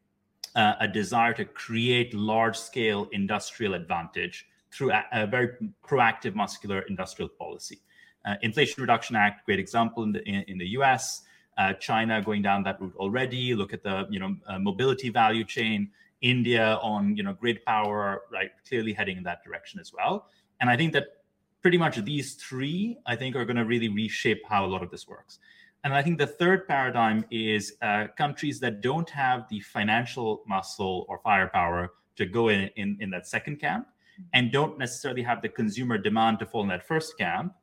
[0.56, 5.50] uh, a desire to create large scale industrial advantage through a, a very
[5.88, 7.80] proactive muscular industrial policy.
[8.26, 11.24] Uh, Inflation Reduction Act, great example in the, in, in the US.
[11.58, 13.56] Uh, China going down that route already.
[13.56, 15.90] Look at the you know uh, mobility value chain.
[16.22, 18.52] India on you know grid power, right?
[18.68, 20.28] Clearly heading in that direction as well.
[20.60, 21.18] And I think that
[21.62, 24.90] pretty much these three, I think, are going to really reshape how a lot of
[24.92, 25.40] this works.
[25.88, 31.06] And I think the third paradigm is uh, countries that don't have the financial muscle
[31.08, 33.88] or firepower to go in, in, in that second camp
[34.34, 37.54] and don't necessarily have the consumer demand to fall in that first camp,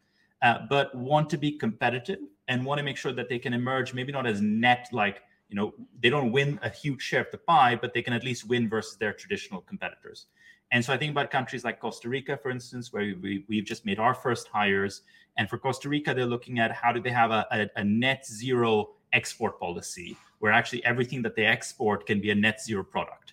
[0.41, 3.93] uh, but want to be competitive and want to make sure that they can emerge
[3.93, 7.37] maybe not as net like you know they don't win a huge share of the
[7.37, 10.27] pie but they can at least win versus their traditional competitors
[10.75, 13.87] and so i think about countries like costa rica for instance where we, we've just
[13.87, 15.03] made our first hires
[15.39, 18.27] and for costa rica they're looking at how do they have a, a, a net
[18.27, 23.33] zero export policy where actually everything that they export can be a net zero product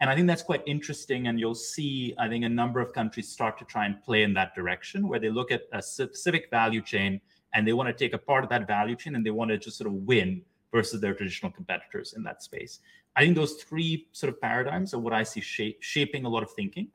[0.00, 3.28] and i think that's quite interesting and you'll see i think a number of countries
[3.28, 6.82] start to try and play in that direction where they look at a specific value
[6.82, 7.20] chain
[7.54, 9.58] and they want to take a part of that value chain and they want to
[9.58, 12.80] just sort of win versus their traditional competitors in that space.
[13.16, 16.42] I think those three sort of paradigms are what I see shape, shaping a lot
[16.42, 16.88] of thinking.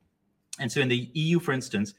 [0.60, 1.94] And so in the EU, for instance,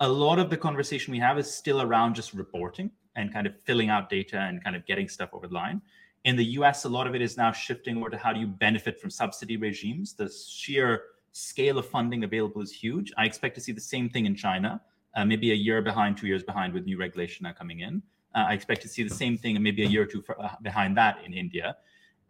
[0.00, 3.54] a lot of the conversation we have is still around just reporting and kind of
[3.64, 5.80] filling out data and kind of getting stuff over the line.
[6.24, 8.46] In the US, a lot of it is now shifting over to how do you
[8.46, 10.14] benefit from subsidy regimes.
[10.14, 13.12] The sheer scale of funding available is huge.
[13.16, 14.80] I expect to see the same thing in China
[15.16, 18.02] uh, maybe a year behind, two years behind with new regulation now coming in.
[18.34, 20.50] Uh, I expect to see the same thing maybe a year or two for, uh,
[20.62, 21.76] behind that in India.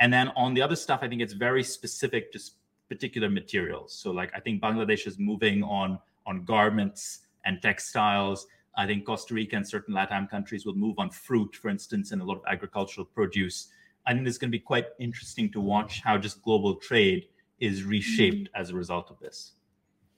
[0.01, 2.41] And then on the other stuff, I think it's very specific to
[2.89, 3.95] particular materials.
[3.95, 8.47] So like I think Bangladesh is moving on on garments and textiles.
[8.77, 12.21] I think Costa Rica and certain LATAM countries will move on fruit, for instance, and
[12.21, 13.69] a lot of agricultural produce.
[14.07, 17.29] I think it's going to be quite interesting to watch how just global trade
[17.61, 18.61] is reshaped mm-hmm.
[18.61, 19.53] as a result of this.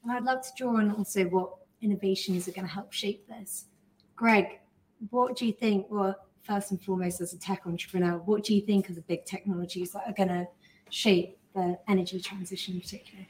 [0.08, 1.50] I'd love to draw on also what
[1.82, 3.66] innovations are going to help shape this.
[4.14, 4.60] Greg,
[5.10, 5.86] what do you think?
[5.90, 9.24] Well, first and foremost, as a tech entrepreneur, what do you think are the big
[9.24, 10.46] technologies that are going to
[10.90, 13.26] shape the energy transition in particular?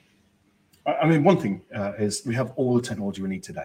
[0.87, 3.64] I mean, one thing uh, is we have all the technology we need today.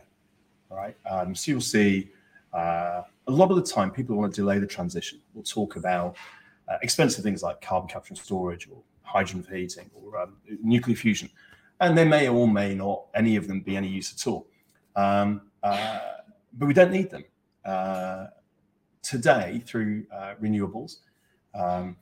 [0.70, 0.96] Right.
[1.10, 2.10] Um, so you'll see
[2.54, 5.20] uh, a lot of the time people want to delay the transition.
[5.34, 6.16] We'll talk about
[6.70, 10.96] uh, expensive things like carbon capture and storage or hydrogen for heating or um, nuclear
[10.96, 11.30] fusion.
[11.82, 14.48] And they may or may not, any of them, be any use at all.
[14.96, 16.00] Um, uh,
[16.54, 17.24] but we don't need them.
[19.02, 20.98] Today, through uh, renewables,
[21.56, 21.96] um,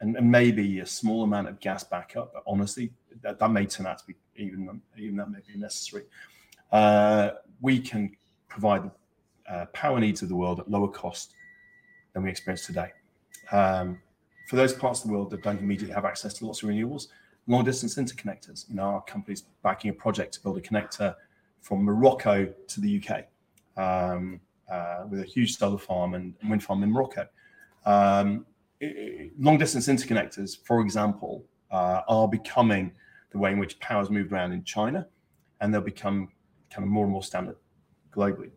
[0.00, 2.90] and, and, maybe a small amount of gas backup, but honestly,
[3.20, 6.04] that, that may turn out to be even, even that may be necessary.
[6.72, 8.16] Uh, we can
[8.48, 11.34] provide the uh, power needs of the world at lower cost
[12.12, 12.90] than we experience today.
[13.52, 14.00] Um,
[14.48, 17.08] for those parts of the world that don't immediately have access to lots of renewables,
[17.46, 18.68] long distance interconnectors.
[18.68, 21.14] You know, our company's backing a project to build a connector
[21.60, 23.24] from Morocco to the UK
[23.76, 24.40] um,
[24.70, 27.26] uh, with a huge solar farm and wind farm in Morocco.
[27.84, 28.46] Um,
[29.38, 32.92] long distance interconnectors, for example, uh, are becoming
[33.30, 35.06] the way in which power is moved around in China,
[35.60, 36.28] and they'll become
[36.70, 37.56] kind of more and more standard
[38.14, 38.50] globally.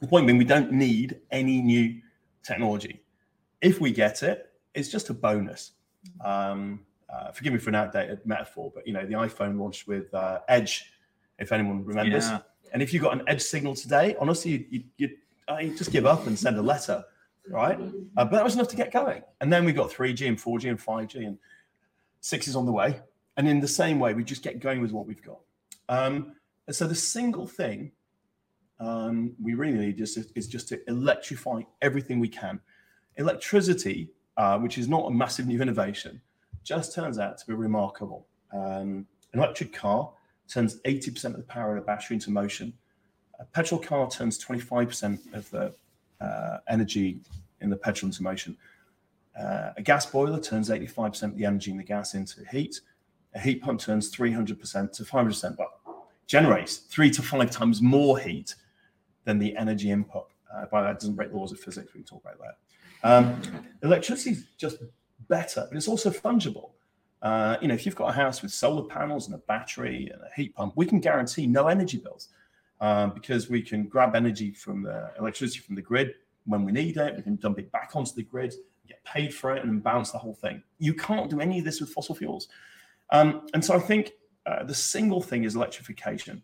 [0.00, 2.00] The point being, we don't need any new
[2.42, 3.02] technology.
[3.60, 5.72] If we get it, it's just a bonus.
[6.24, 10.12] Um, uh, forgive me for an outdated metaphor, but you know, the iPhone launched with
[10.14, 10.92] uh, Edge,
[11.38, 12.24] if anyone remembers.
[12.24, 12.40] Yeah.
[12.72, 15.16] And if you got an Edge signal today, honestly, you you you
[15.48, 17.04] uh, just give up and send a letter,
[17.48, 17.78] right?
[18.16, 19.22] Uh, but that was enough to get going.
[19.40, 21.38] And then we got 3G and 4G and 5G and
[22.20, 23.00] six is on the way.
[23.36, 25.38] And in the same way, we just get going with what we've got.
[25.88, 26.34] Um,
[26.66, 27.92] and so the single thing
[28.80, 32.60] um, we really need is, is just to electrify everything we can.
[33.16, 36.20] Electricity, uh, which is not a massive new innovation,
[36.62, 38.26] just turns out to be remarkable.
[38.52, 40.10] Um, an electric car
[40.48, 42.72] turns 80% of the power of a battery into motion.
[43.38, 45.72] A petrol car turns 25% of the
[46.20, 47.20] uh, energy
[47.60, 48.56] in the petrol into motion.
[49.38, 52.80] Uh, a gas boiler turns 85% of the energy in the gas into heat.
[53.34, 58.54] A heat pump turns 300% to 500%, well, generates three to five times more heat
[59.24, 60.26] than the energy input.
[60.52, 61.92] Uh, by that, doesn't break the laws of physics.
[61.94, 62.56] We can talk about that.
[63.08, 63.40] Um,
[63.82, 64.78] electricity is just
[65.28, 66.70] better, but it's also fungible.
[67.20, 70.22] Uh, you know, if you've got a house with solar panels and a battery and
[70.22, 72.28] a heat pump, we can guarantee no energy bills
[72.80, 76.14] um, because we can grab energy from the electricity from the grid
[76.46, 77.16] when we need it.
[77.16, 78.54] We can dump it back onto the grid,
[78.86, 80.62] get paid for it, and balance the whole thing.
[80.78, 82.48] You can't do any of this with fossil fuels.
[83.10, 84.12] Um, and so I think
[84.46, 86.42] uh, the single thing is electrification.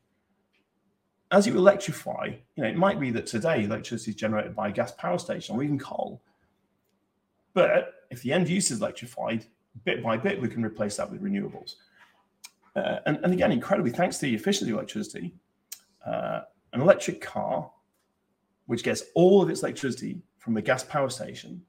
[1.31, 4.73] As you electrify, you know, it might be that today electricity is generated by a
[4.73, 6.21] gas power station or even coal.
[7.55, 9.47] But if the end use is electrified,
[9.85, 11.77] bit by bit, we can replace that with renewables.
[12.77, 15.33] Uh, and, and, again, incredibly, thanks to the efficiency of electricity,
[16.05, 16.41] uh,
[16.73, 17.71] an electric car,
[18.67, 21.63] which gets all of its electricity from a gas power station,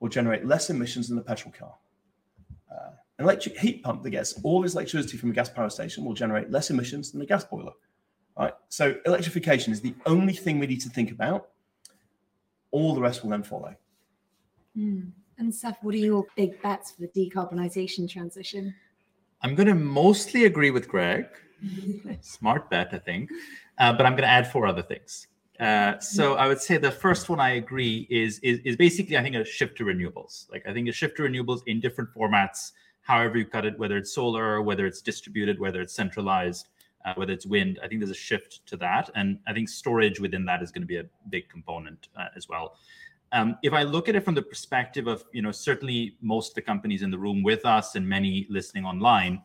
[0.00, 1.74] will generate less emissions than a petrol car.
[2.70, 6.04] Uh, an electric heat pump that gets all its electricity from a gas power station
[6.04, 7.72] will generate less emissions than a gas boiler.
[8.36, 8.54] Right?
[8.68, 11.48] So electrification is the only thing we need to think about.
[12.70, 13.74] All the rest will then follow.
[14.76, 15.10] Mm.
[15.38, 18.74] And Seth, what are your big bets for the decarbonisation transition?
[19.42, 21.26] I'm going to mostly agree with Greg.
[22.20, 23.30] Smart bet, I think.
[23.78, 25.28] Uh, but I'm going to add four other things.
[25.60, 29.22] Uh, so I would say the first one I agree is, is is basically I
[29.22, 30.48] think a shift to renewables.
[30.52, 32.72] Like I think a shift to renewables in different formats,
[33.02, 36.68] however you cut it, whether it's solar, whether it's distributed, whether it's centralized,
[37.04, 37.80] uh, whether it's wind.
[37.82, 40.82] I think there's a shift to that, and I think storage within that is going
[40.82, 42.76] to be a big component uh, as well.
[43.32, 46.54] Um, if I look at it from the perspective of, you know, certainly most of
[46.54, 49.42] the companies in the room with us and many listening online,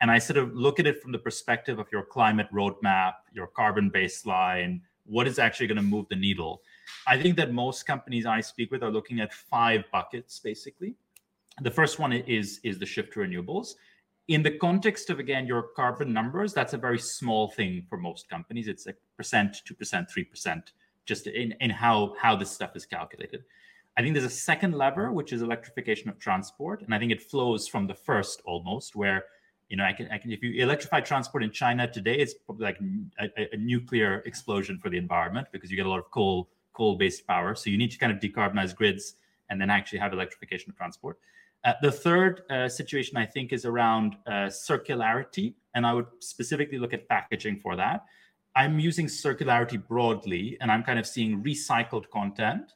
[0.00, 3.46] and I sort of look at it from the perspective of your climate roadmap, your
[3.46, 6.62] carbon baseline, what is actually going to move the needle.
[7.06, 10.94] I think that most companies I speak with are looking at five buckets basically.
[11.60, 13.74] The first one is is the shift to renewables.
[14.28, 18.28] In the context of again your carbon numbers, that's a very small thing for most
[18.28, 18.68] companies.
[18.68, 20.72] It's a percent, two percent, three percent
[21.04, 23.44] just in, in how how this stuff is calculated.
[23.96, 27.22] I think there's a second lever, which is electrification of transport, and I think it
[27.22, 29.24] flows from the first almost, where
[29.68, 32.64] you know I can I can if you electrify transport in China today, it's probably
[32.64, 32.78] like
[33.20, 36.96] a, a nuclear explosion for the environment because you get a lot of coal coal
[36.96, 37.54] based power.
[37.54, 39.14] So you need to kind of decarbonize grids
[39.48, 41.18] and then actually have electrification of transport.
[41.64, 46.78] Uh, the third uh, situation I think is around uh, circularity, and I would specifically
[46.78, 48.04] look at packaging for that.
[48.56, 52.74] I'm using circularity broadly, and I'm kind of seeing recycled content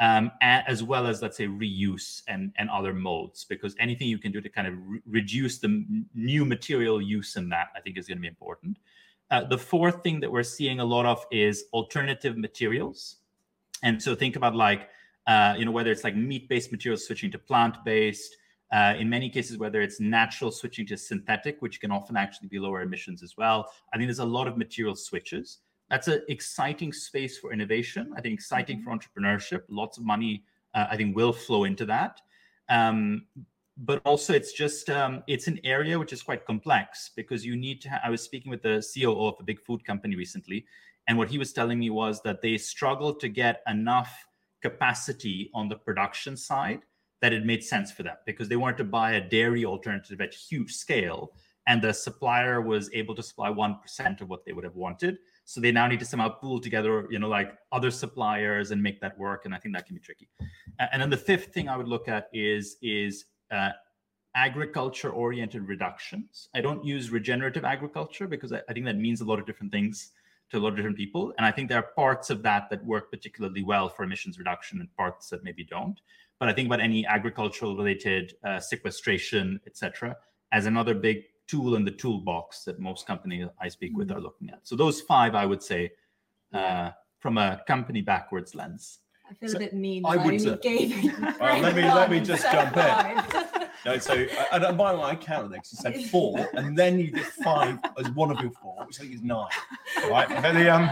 [0.00, 4.32] um, as well as, let's say, reuse and, and other modes, because anything you can
[4.32, 8.08] do to kind of re- reduce the new material use in that, I think, is
[8.08, 8.78] going to be important.
[9.30, 13.16] Uh, the fourth thing that we're seeing a lot of is alternative materials.
[13.82, 14.88] And so think about like,
[15.26, 18.36] uh, you know, whether it's like meat-based materials switching to plant-based,
[18.72, 22.58] uh, in many cases, whether it's natural switching to synthetic, which can often actually be
[22.58, 23.70] lower emissions as well.
[23.92, 25.58] I think there's a lot of material switches.
[25.90, 28.12] That's an exciting space for innovation.
[28.16, 28.90] I think exciting mm-hmm.
[28.90, 29.62] for entrepreneurship.
[29.68, 32.20] Lots of money, uh, I think, will flow into that.
[32.68, 33.26] Um,
[33.76, 37.80] but also, it's just um, it's an area which is quite complex because you need
[37.80, 37.88] to.
[37.88, 40.64] Ha- I was speaking with the COO of a big food company recently,
[41.08, 44.26] and what he was telling me was that they struggle to get enough
[44.62, 46.80] capacity on the production side
[47.20, 50.32] that it made sense for them because they wanted to buy a dairy alternative at
[50.32, 51.32] huge scale
[51.66, 55.18] and the supplier was able to supply 1% of what they would have wanted.
[55.44, 59.00] So they now need to somehow pool together you know like other suppliers and make
[59.00, 60.28] that work and i think that can be tricky.
[60.78, 63.70] And then the fifth thing i would look at is is uh,
[64.34, 66.48] agriculture oriented reductions.
[66.54, 69.72] I don't use regenerative agriculture because I, I think that means a lot of different
[69.72, 70.12] things
[70.50, 72.84] to a lot of different people and i think there are parts of that that
[72.84, 76.00] work particularly well for emissions reduction and parts that maybe don't
[76.40, 80.16] but I think about any agricultural related uh, sequestration, etc.,
[80.52, 84.18] as another big tool in the toolbox that most companies I speak with mm-hmm.
[84.18, 84.66] are looking at.
[84.66, 85.92] So those five, I would say,
[86.52, 89.00] uh, from a company backwards lens.
[89.30, 90.04] I feel so a bit mean.
[90.04, 90.46] I would.
[90.46, 90.56] Uh,
[91.40, 93.66] well, let me let me just jump in.
[93.86, 94.12] No, so
[94.52, 97.24] and, and by the way, I counted because You said four, and then you did
[97.24, 99.48] five as one of your four, which I think is nine.
[100.10, 100.28] Right?
[100.28, 100.90] But the, um,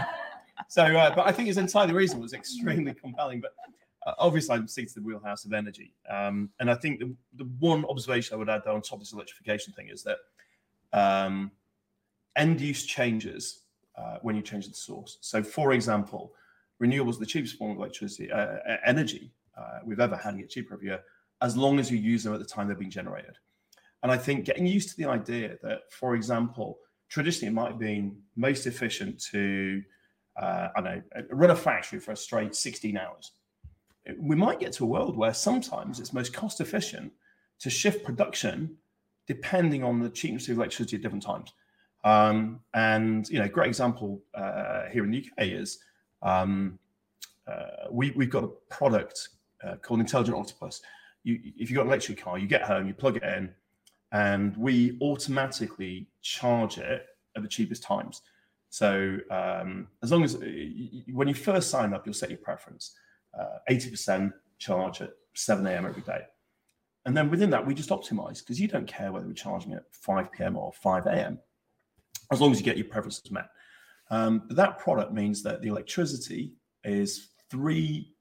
[0.67, 2.25] so, uh, but I think it's entirely reasonable.
[2.25, 3.41] It's extremely compelling.
[3.41, 3.71] But uh,
[4.17, 5.93] obviously, I'm seated the wheelhouse of energy.
[6.09, 9.13] Um, and I think the, the one observation I would add on top of this
[9.13, 10.17] electrification thing is that
[10.93, 11.51] um,
[12.35, 13.63] end use changes
[13.95, 15.17] uh, when you change the source.
[15.21, 16.33] So, for example,
[16.81, 20.49] renewables, are the cheapest form of electricity, uh, energy uh, we've ever had, and get
[20.49, 21.01] cheaper every year,
[21.41, 23.37] as long as you use them at the time they're being generated.
[24.03, 26.79] And I think getting used to the idea that, for example,
[27.09, 29.83] traditionally it might have been most efficient to,
[30.41, 31.01] uh, I know,
[31.31, 33.33] run a factory for a straight 16 hours.
[34.17, 37.11] We might get to a world where sometimes it's most cost efficient
[37.59, 38.77] to shift production
[39.27, 41.53] depending on the cheapness of electricity at different times.
[42.03, 45.79] Um, and you know, great example uh, here in the UK is
[46.21, 46.79] um,
[47.47, 49.29] uh, we, we've got a product
[49.63, 50.81] uh, called Intelligent Octopus.
[51.23, 53.53] You, if you've got an electric car, you get home, you plug it in,
[54.11, 58.21] and we automatically charge it at the cheapest times.
[58.69, 60.37] So um, as long as
[61.11, 62.95] when you first sign up, you'll set your preference.
[63.37, 65.85] Uh, 80% charge at 7 a.m.
[65.85, 66.21] every day.
[67.05, 69.83] And then within that, we just optimize because you don't care whether we're charging at
[69.91, 70.57] 5 p.m.
[70.57, 71.39] or 5 a.m.
[72.31, 73.49] as long as you get your preferences met.
[74.11, 76.53] Um, but that product means that the electricity
[76.83, 78.13] is three,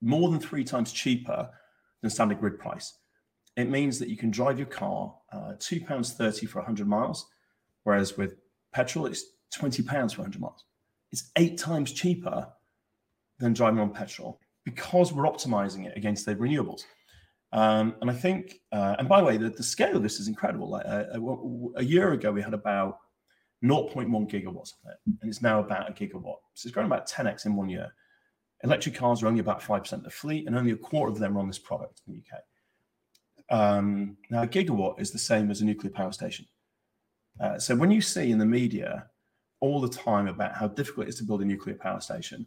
[0.00, 1.50] more than three times cheaper
[2.02, 2.98] than standard grid price.
[3.56, 7.26] It means that you can drive your car uh, two pounds thirty for 100 miles,
[7.84, 8.36] whereas with
[8.72, 9.24] petrol it's
[9.54, 10.64] 20 pounds for 100 miles.
[11.12, 12.48] It's eight times cheaper
[13.44, 16.82] than driving on petrol because we're optimizing it against the renewables.
[17.52, 20.26] Um, and I think, uh, and by the way, the, the, scale of this is
[20.26, 20.70] incredible.
[20.70, 22.98] Like uh, a, a year ago, we had about
[23.62, 26.38] 0.1 gigawatts of it, and it's now about a gigawatt.
[26.54, 27.94] So it's grown about 10x in one year.
[28.64, 31.36] Electric cars are only about 5% of the fleet, and only a quarter of them
[31.36, 32.40] are on this product in the UK.
[33.50, 36.46] Um, now, a gigawatt is the same as a nuclear power station.
[37.40, 39.06] Uh, so when you see in the media
[39.60, 42.46] all the time about how difficult it is to build a nuclear power station,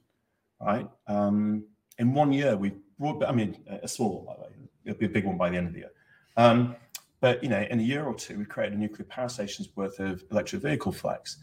[0.62, 0.88] right?
[1.08, 1.66] Um,
[2.00, 4.50] in one year, we brought, I mean, a small, one, by the way,
[4.86, 5.92] it'll be a big one by the end of the year.
[6.36, 6.76] Um,
[7.20, 10.00] but you know, in a year or two, we've created a nuclear power station's worth
[10.00, 11.38] of electric vehicle flex.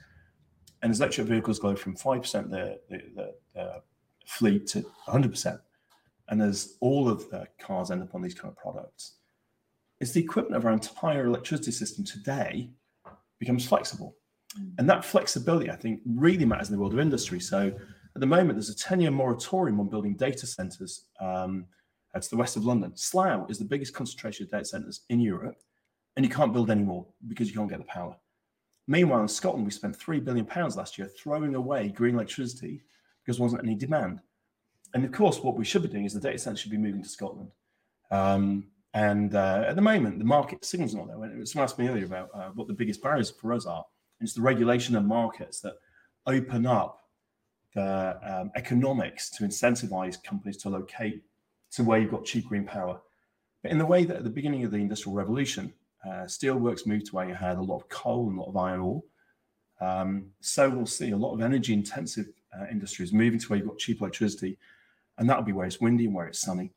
[0.82, 3.82] And as electric vehicles go from 5% of the, the, the
[4.26, 5.58] fleet to 100%,
[6.28, 9.14] and as all of the cars end up on these kind of products,
[10.00, 12.70] it's the equipment of our entire electricity system today
[13.38, 14.16] becomes flexible.
[14.58, 14.72] Mm.
[14.78, 17.40] And that flexibility, I think, really matters in the world of industry.
[17.40, 17.72] So
[18.16, 21.66] at the moment, there's a 10 year moratorium on building data centers um,
[22.14, 22.92] to the west of London.
[22.96, 25.56] Slough is the biggest concentration of data centers in Europe,
[26.16, 28.16] and you can't build any more because you can't get the power.
[28.86, 32.82] Meanwhile, in Scotland, we spent three billion pounds last year throwing away green electricity
[33.24, 34.20] because there wasn't any demand.
[34.92, 37.02] And of course, what we should be doing is the data centers should be moving
[37.02, 37.50] to Scotland.
[38.10, 41.44] Um, and uh, at the moment, the market signals not there.
[41.46, 43.84] Someone asked me earlier about uh, what the biggest barriers for us are,
[44.20, 45.74] and it's the regulation of markets that
[46.26, 47.03] open up
[47.74, 51.22] the um, economics to incentivize companies to locate
[51.72, 53.00] to where you've got cheap green power.
[53.62, 55.72] But in the way that at the beginning of the Industrial Revolution,
[56.06, 58.56] uh, steelworks moved to where you had a lot of coal and a lot of
[58.56, 59.02] iron ore.
[59.80, 63.68] Um, so we'll see a lot of energy intensive uh, industries moving to where you've
[63.68, 64.58] got cheap electricity,
[65.18, 66.72] and that'll be where it's windy and where it's sunny.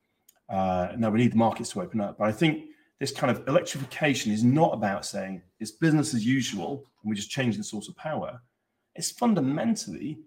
[0.49, 2.69] Uh, now we need the markets to open up, but I think
[2.99, 7.29] this kind of electrification is not about saying it's business as usual and we just
[7.29, 8.41] change the source of power.
[8.95, 10.19] It's fundamentally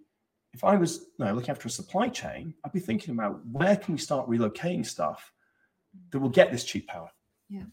[0.53, 3.77] if I was you know, looking after a supply chain, I'd be thinking about where
[3.77, 5.33] can we start relocating stuff
[6.11, 7.11] that will get this cheap power.
[7.49, 7.65] Yeah.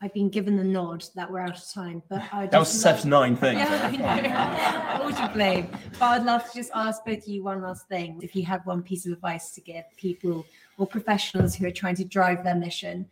[0.00, 3.04] I've been given the nod that we're out of time, but I that was Seth's
[3.04, 3.58] nine things.
[3.58, 5.68] Yeah, All to blame.
[5.98, 8.20] But I'd love to just ask both of you one last thing.
[8.22, 10.46] If you had one piece of advice to give people
[10.76, 13.06] or professionals who are trying to drive their mission,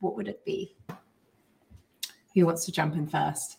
[0.00, 0.76] what would it be?
[2.34, 3.56] Who wants to jump in first?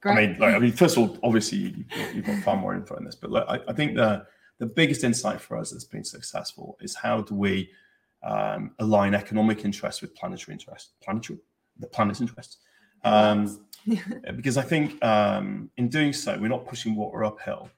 [0.00, 0.12] Great.
[0.12, 1.84] I mean, like, I mean, first of all, obviously you,
[2.14, 4.24] have got far more info on this, but look, I, I, think the
[4.58, 7.70] the biggest insight for us that's been successful is how do we
[8.22, 11.40] um, align economic interests with planetary interests, planetary,
[11.78, 12.58] the planet's interests.
[13.04, 13.66] Um,
[14.36, 17.68] because I think um, in doing so, we're not pushing water uphill;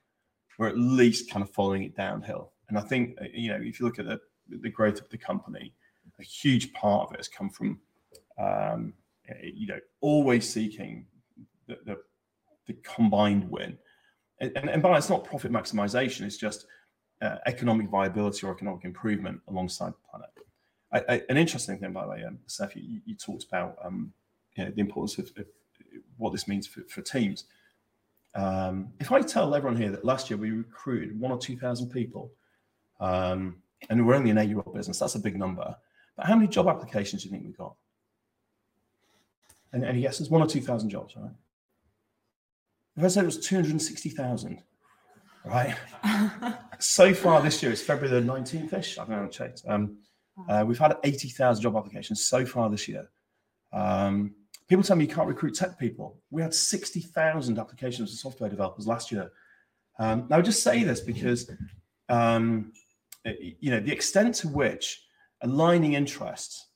[0.59, 2.51] we're at least kind of following it downhill.
[2.69, 5.17] And I think uh, you know, if you look at the the growth of the
[5.17, 5.73] company,
[6.19, 7.79] a huge part of it has come from
[8.37, 8.93] um,
[9.41, 11.05] you know always seeking
[11.67, 11.97] the, the
[12.67, 13.77] the combined win.
[14.39, 16.65] And, and, and by it's not profit maximization, it's just
[17.21, 20.29] uh, economic viability or economic improvement alongside the planet.
[20.93, 24.11] I, I, an interesting thing, by the way, um, Seth, you, you talked about um,
[24.55, 25.45] you know, the importance of, of,
[26.17, 27.45] what this means for, for teams.
[28.35, 32.31] Um, if I tell everyone here that last year we recruited one or 2,000 people,
[32.99, 33.57] um,
[33.89, 35.75] and we're only an eight year old business, that's a big number.
[36.15, 37.75] But how many job applications do you think we got?
[39.73, 40.29] And any guesses?
[40.29, 41.31] One or 2,000 jobs, right?
[42.97, 44.61] If I said it was 260,000,
[45.45, 45.75] right?
[46.79, 48.97] so far this year, it's February the 19th ish.
[48.97, 49.63] I haven't checked.
[49.67, 49.97] Um,
[50.49, 53.09] uh, we've had 80,000 job applications so far this year.
[53.71, 54.35] Um,
[54.67, 56.17] people tell me you can't recruit tech people.
[56.31, 59.31] We had 60,000 applications for software developers last year.
[59.99, 61.49] Um, now, I just say this because,
[62.09, 62.73] um,
[63.25, 65.05] you know, the extent to which
[65.41, 66.67] aligning interests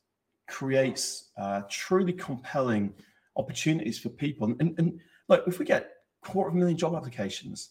[0.48, 2.94] creates uh, truly compelling
[3.36, 4.54] opportunities for people.
[4.60, 5.90] And, and look, if we get
[6.26, 7.70] quarter of a million job applications,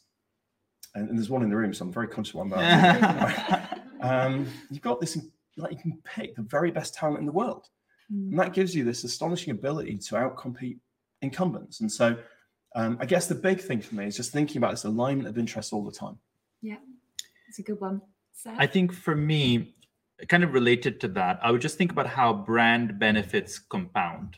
[0.93, 2.49] and, and there's one in the room, so I'm very conscious of one.
[2.49, 5.17] But um, you've got this,
[5.57, 7.67] like you can pick the very best talent in the world,
[8.11, 8.29] mm.
[8.29, 10.77] and that gives you this astonishing ability to outcompete
[11.21, 11.81] incumbents.
[11.81, 12.17] And so,
[12.75, 15.37] um, I guess the big thing for me is just thinking about this alignment of
[15.37, 16.17] interest all the time.
[16.61, 16.77] Yeah,
[17.47, 18.01] it's a good one.
[18.57, 19.75] I think for me,
[20.27, 24.37] kind of related to that, I would just think about how brand benefits compound.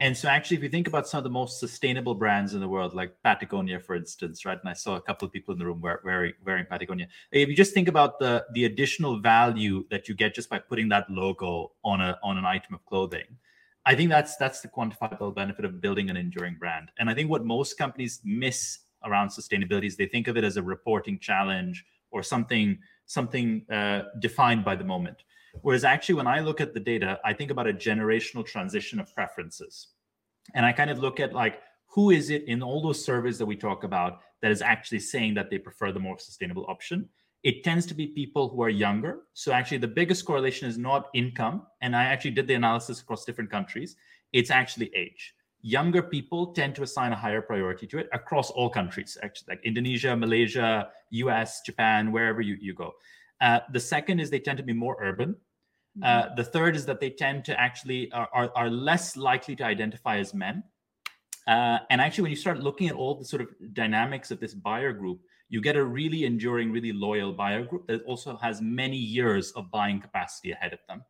[0.00, 2.68] And so, actually, if you think about some of the most sustainable brands in the
[2.68, 4.58] world, like Patagonia, for instance, right?
[4.58, 7.08] And I saw a couple of people in the room wearing wearing Patagonia.
[7.32, 10.88] If you just think about the the additional value that you get just by putting
[10.90, 13.26] that logo on a on an item of clothing,
[13.86, 16.90] I think that's that's the quantifiable benefit of building an enduring brand.
[16.98, 20.56] And I think what most companies miss around sustainability is they think of it as
[20.56, 25.24] a reporting challenge or something something uh, defined by the moment.
[25.62, 29.14] Whereas actually, when I look at the data, I think about a generational transition of
[29.14, 29.88] preferences.
[30.54, 33.46] And I kind of look at like, who is it in all those surveys that
[33.46, 37.08] we talk about that is actually saying that they prefer the more sustainable option?
[37.42, 39.20] It tends to be people who are younger.
[39.34, 41.66] So actually, the biggest correlation is not income.
[41.82, 43.96] And I actually did the analysis across different countries.
[44.32, 45.34] It's actually age
[45.64, 49.64] younger people tend to assign a higher priority to it across all countries, actually, like
[49.64, 52.92] Indonesia, Malaysia, US, Japan, wherever you, you go.
[53.44, 55.36] Uh, the second is they tend to be more urban.
[56.02, 56.34] Uh, mm-hmm.
[56.36, 60.16] the third is that they tend to actually are, are, are less likely to identify
[60.16, 60.64] as men.
[61.46, 64.54] Uh, and actually, when you start looking at all the sort of dynamics of this
[64.54, 65.20] buyer group,
[65.50, 69.70] you get a really enduring, really loyal buyer group that also has many years of
[69.70, 71.04] buying capacity ahead of them.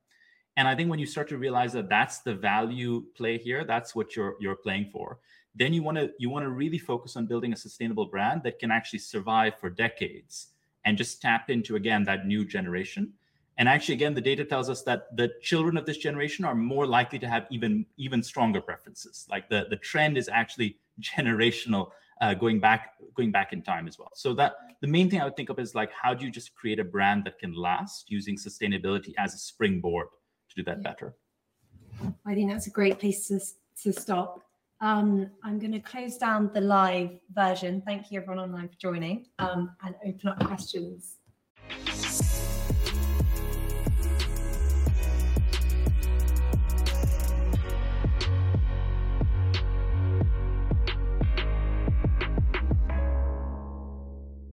[0.57, 3.95] And I think when you start to realize that that's the value play here, that's
[3.95, 5.19] what you're you're playing for.
[5.55, 8.59] Then you want to you want to really focus on building a sustainable brand that
[8.59, 10.54] can actually survive for decades
[10.85, 13.13] and just tap into again that new generation.
[13.57, 16.87] And actually, again, the data tells us that the children of this generation are more
[16.87, 19.27] likely to have even even stronger preferences.
[19.31, 23.99] Like the the trend is actually generational, uh, going back going back in time as
[23.99, 24.11] well.
[24.15, 26.55] So that the main thing I would think of is like how do you just
[26.55, 30.09] create a brand that can last using sustainability as a springboard
[30.49, 30.91] to do that yeah.
[30.91, 31.15] better.
[32.27, 33.41] I think that's a great place to,
[33.83, 34.41] to stop.
[34.81, 37.83] Um, I'm going to close down the live version.
[37.87, 41.19] Thank you, everyone online, for joining um, and open up questions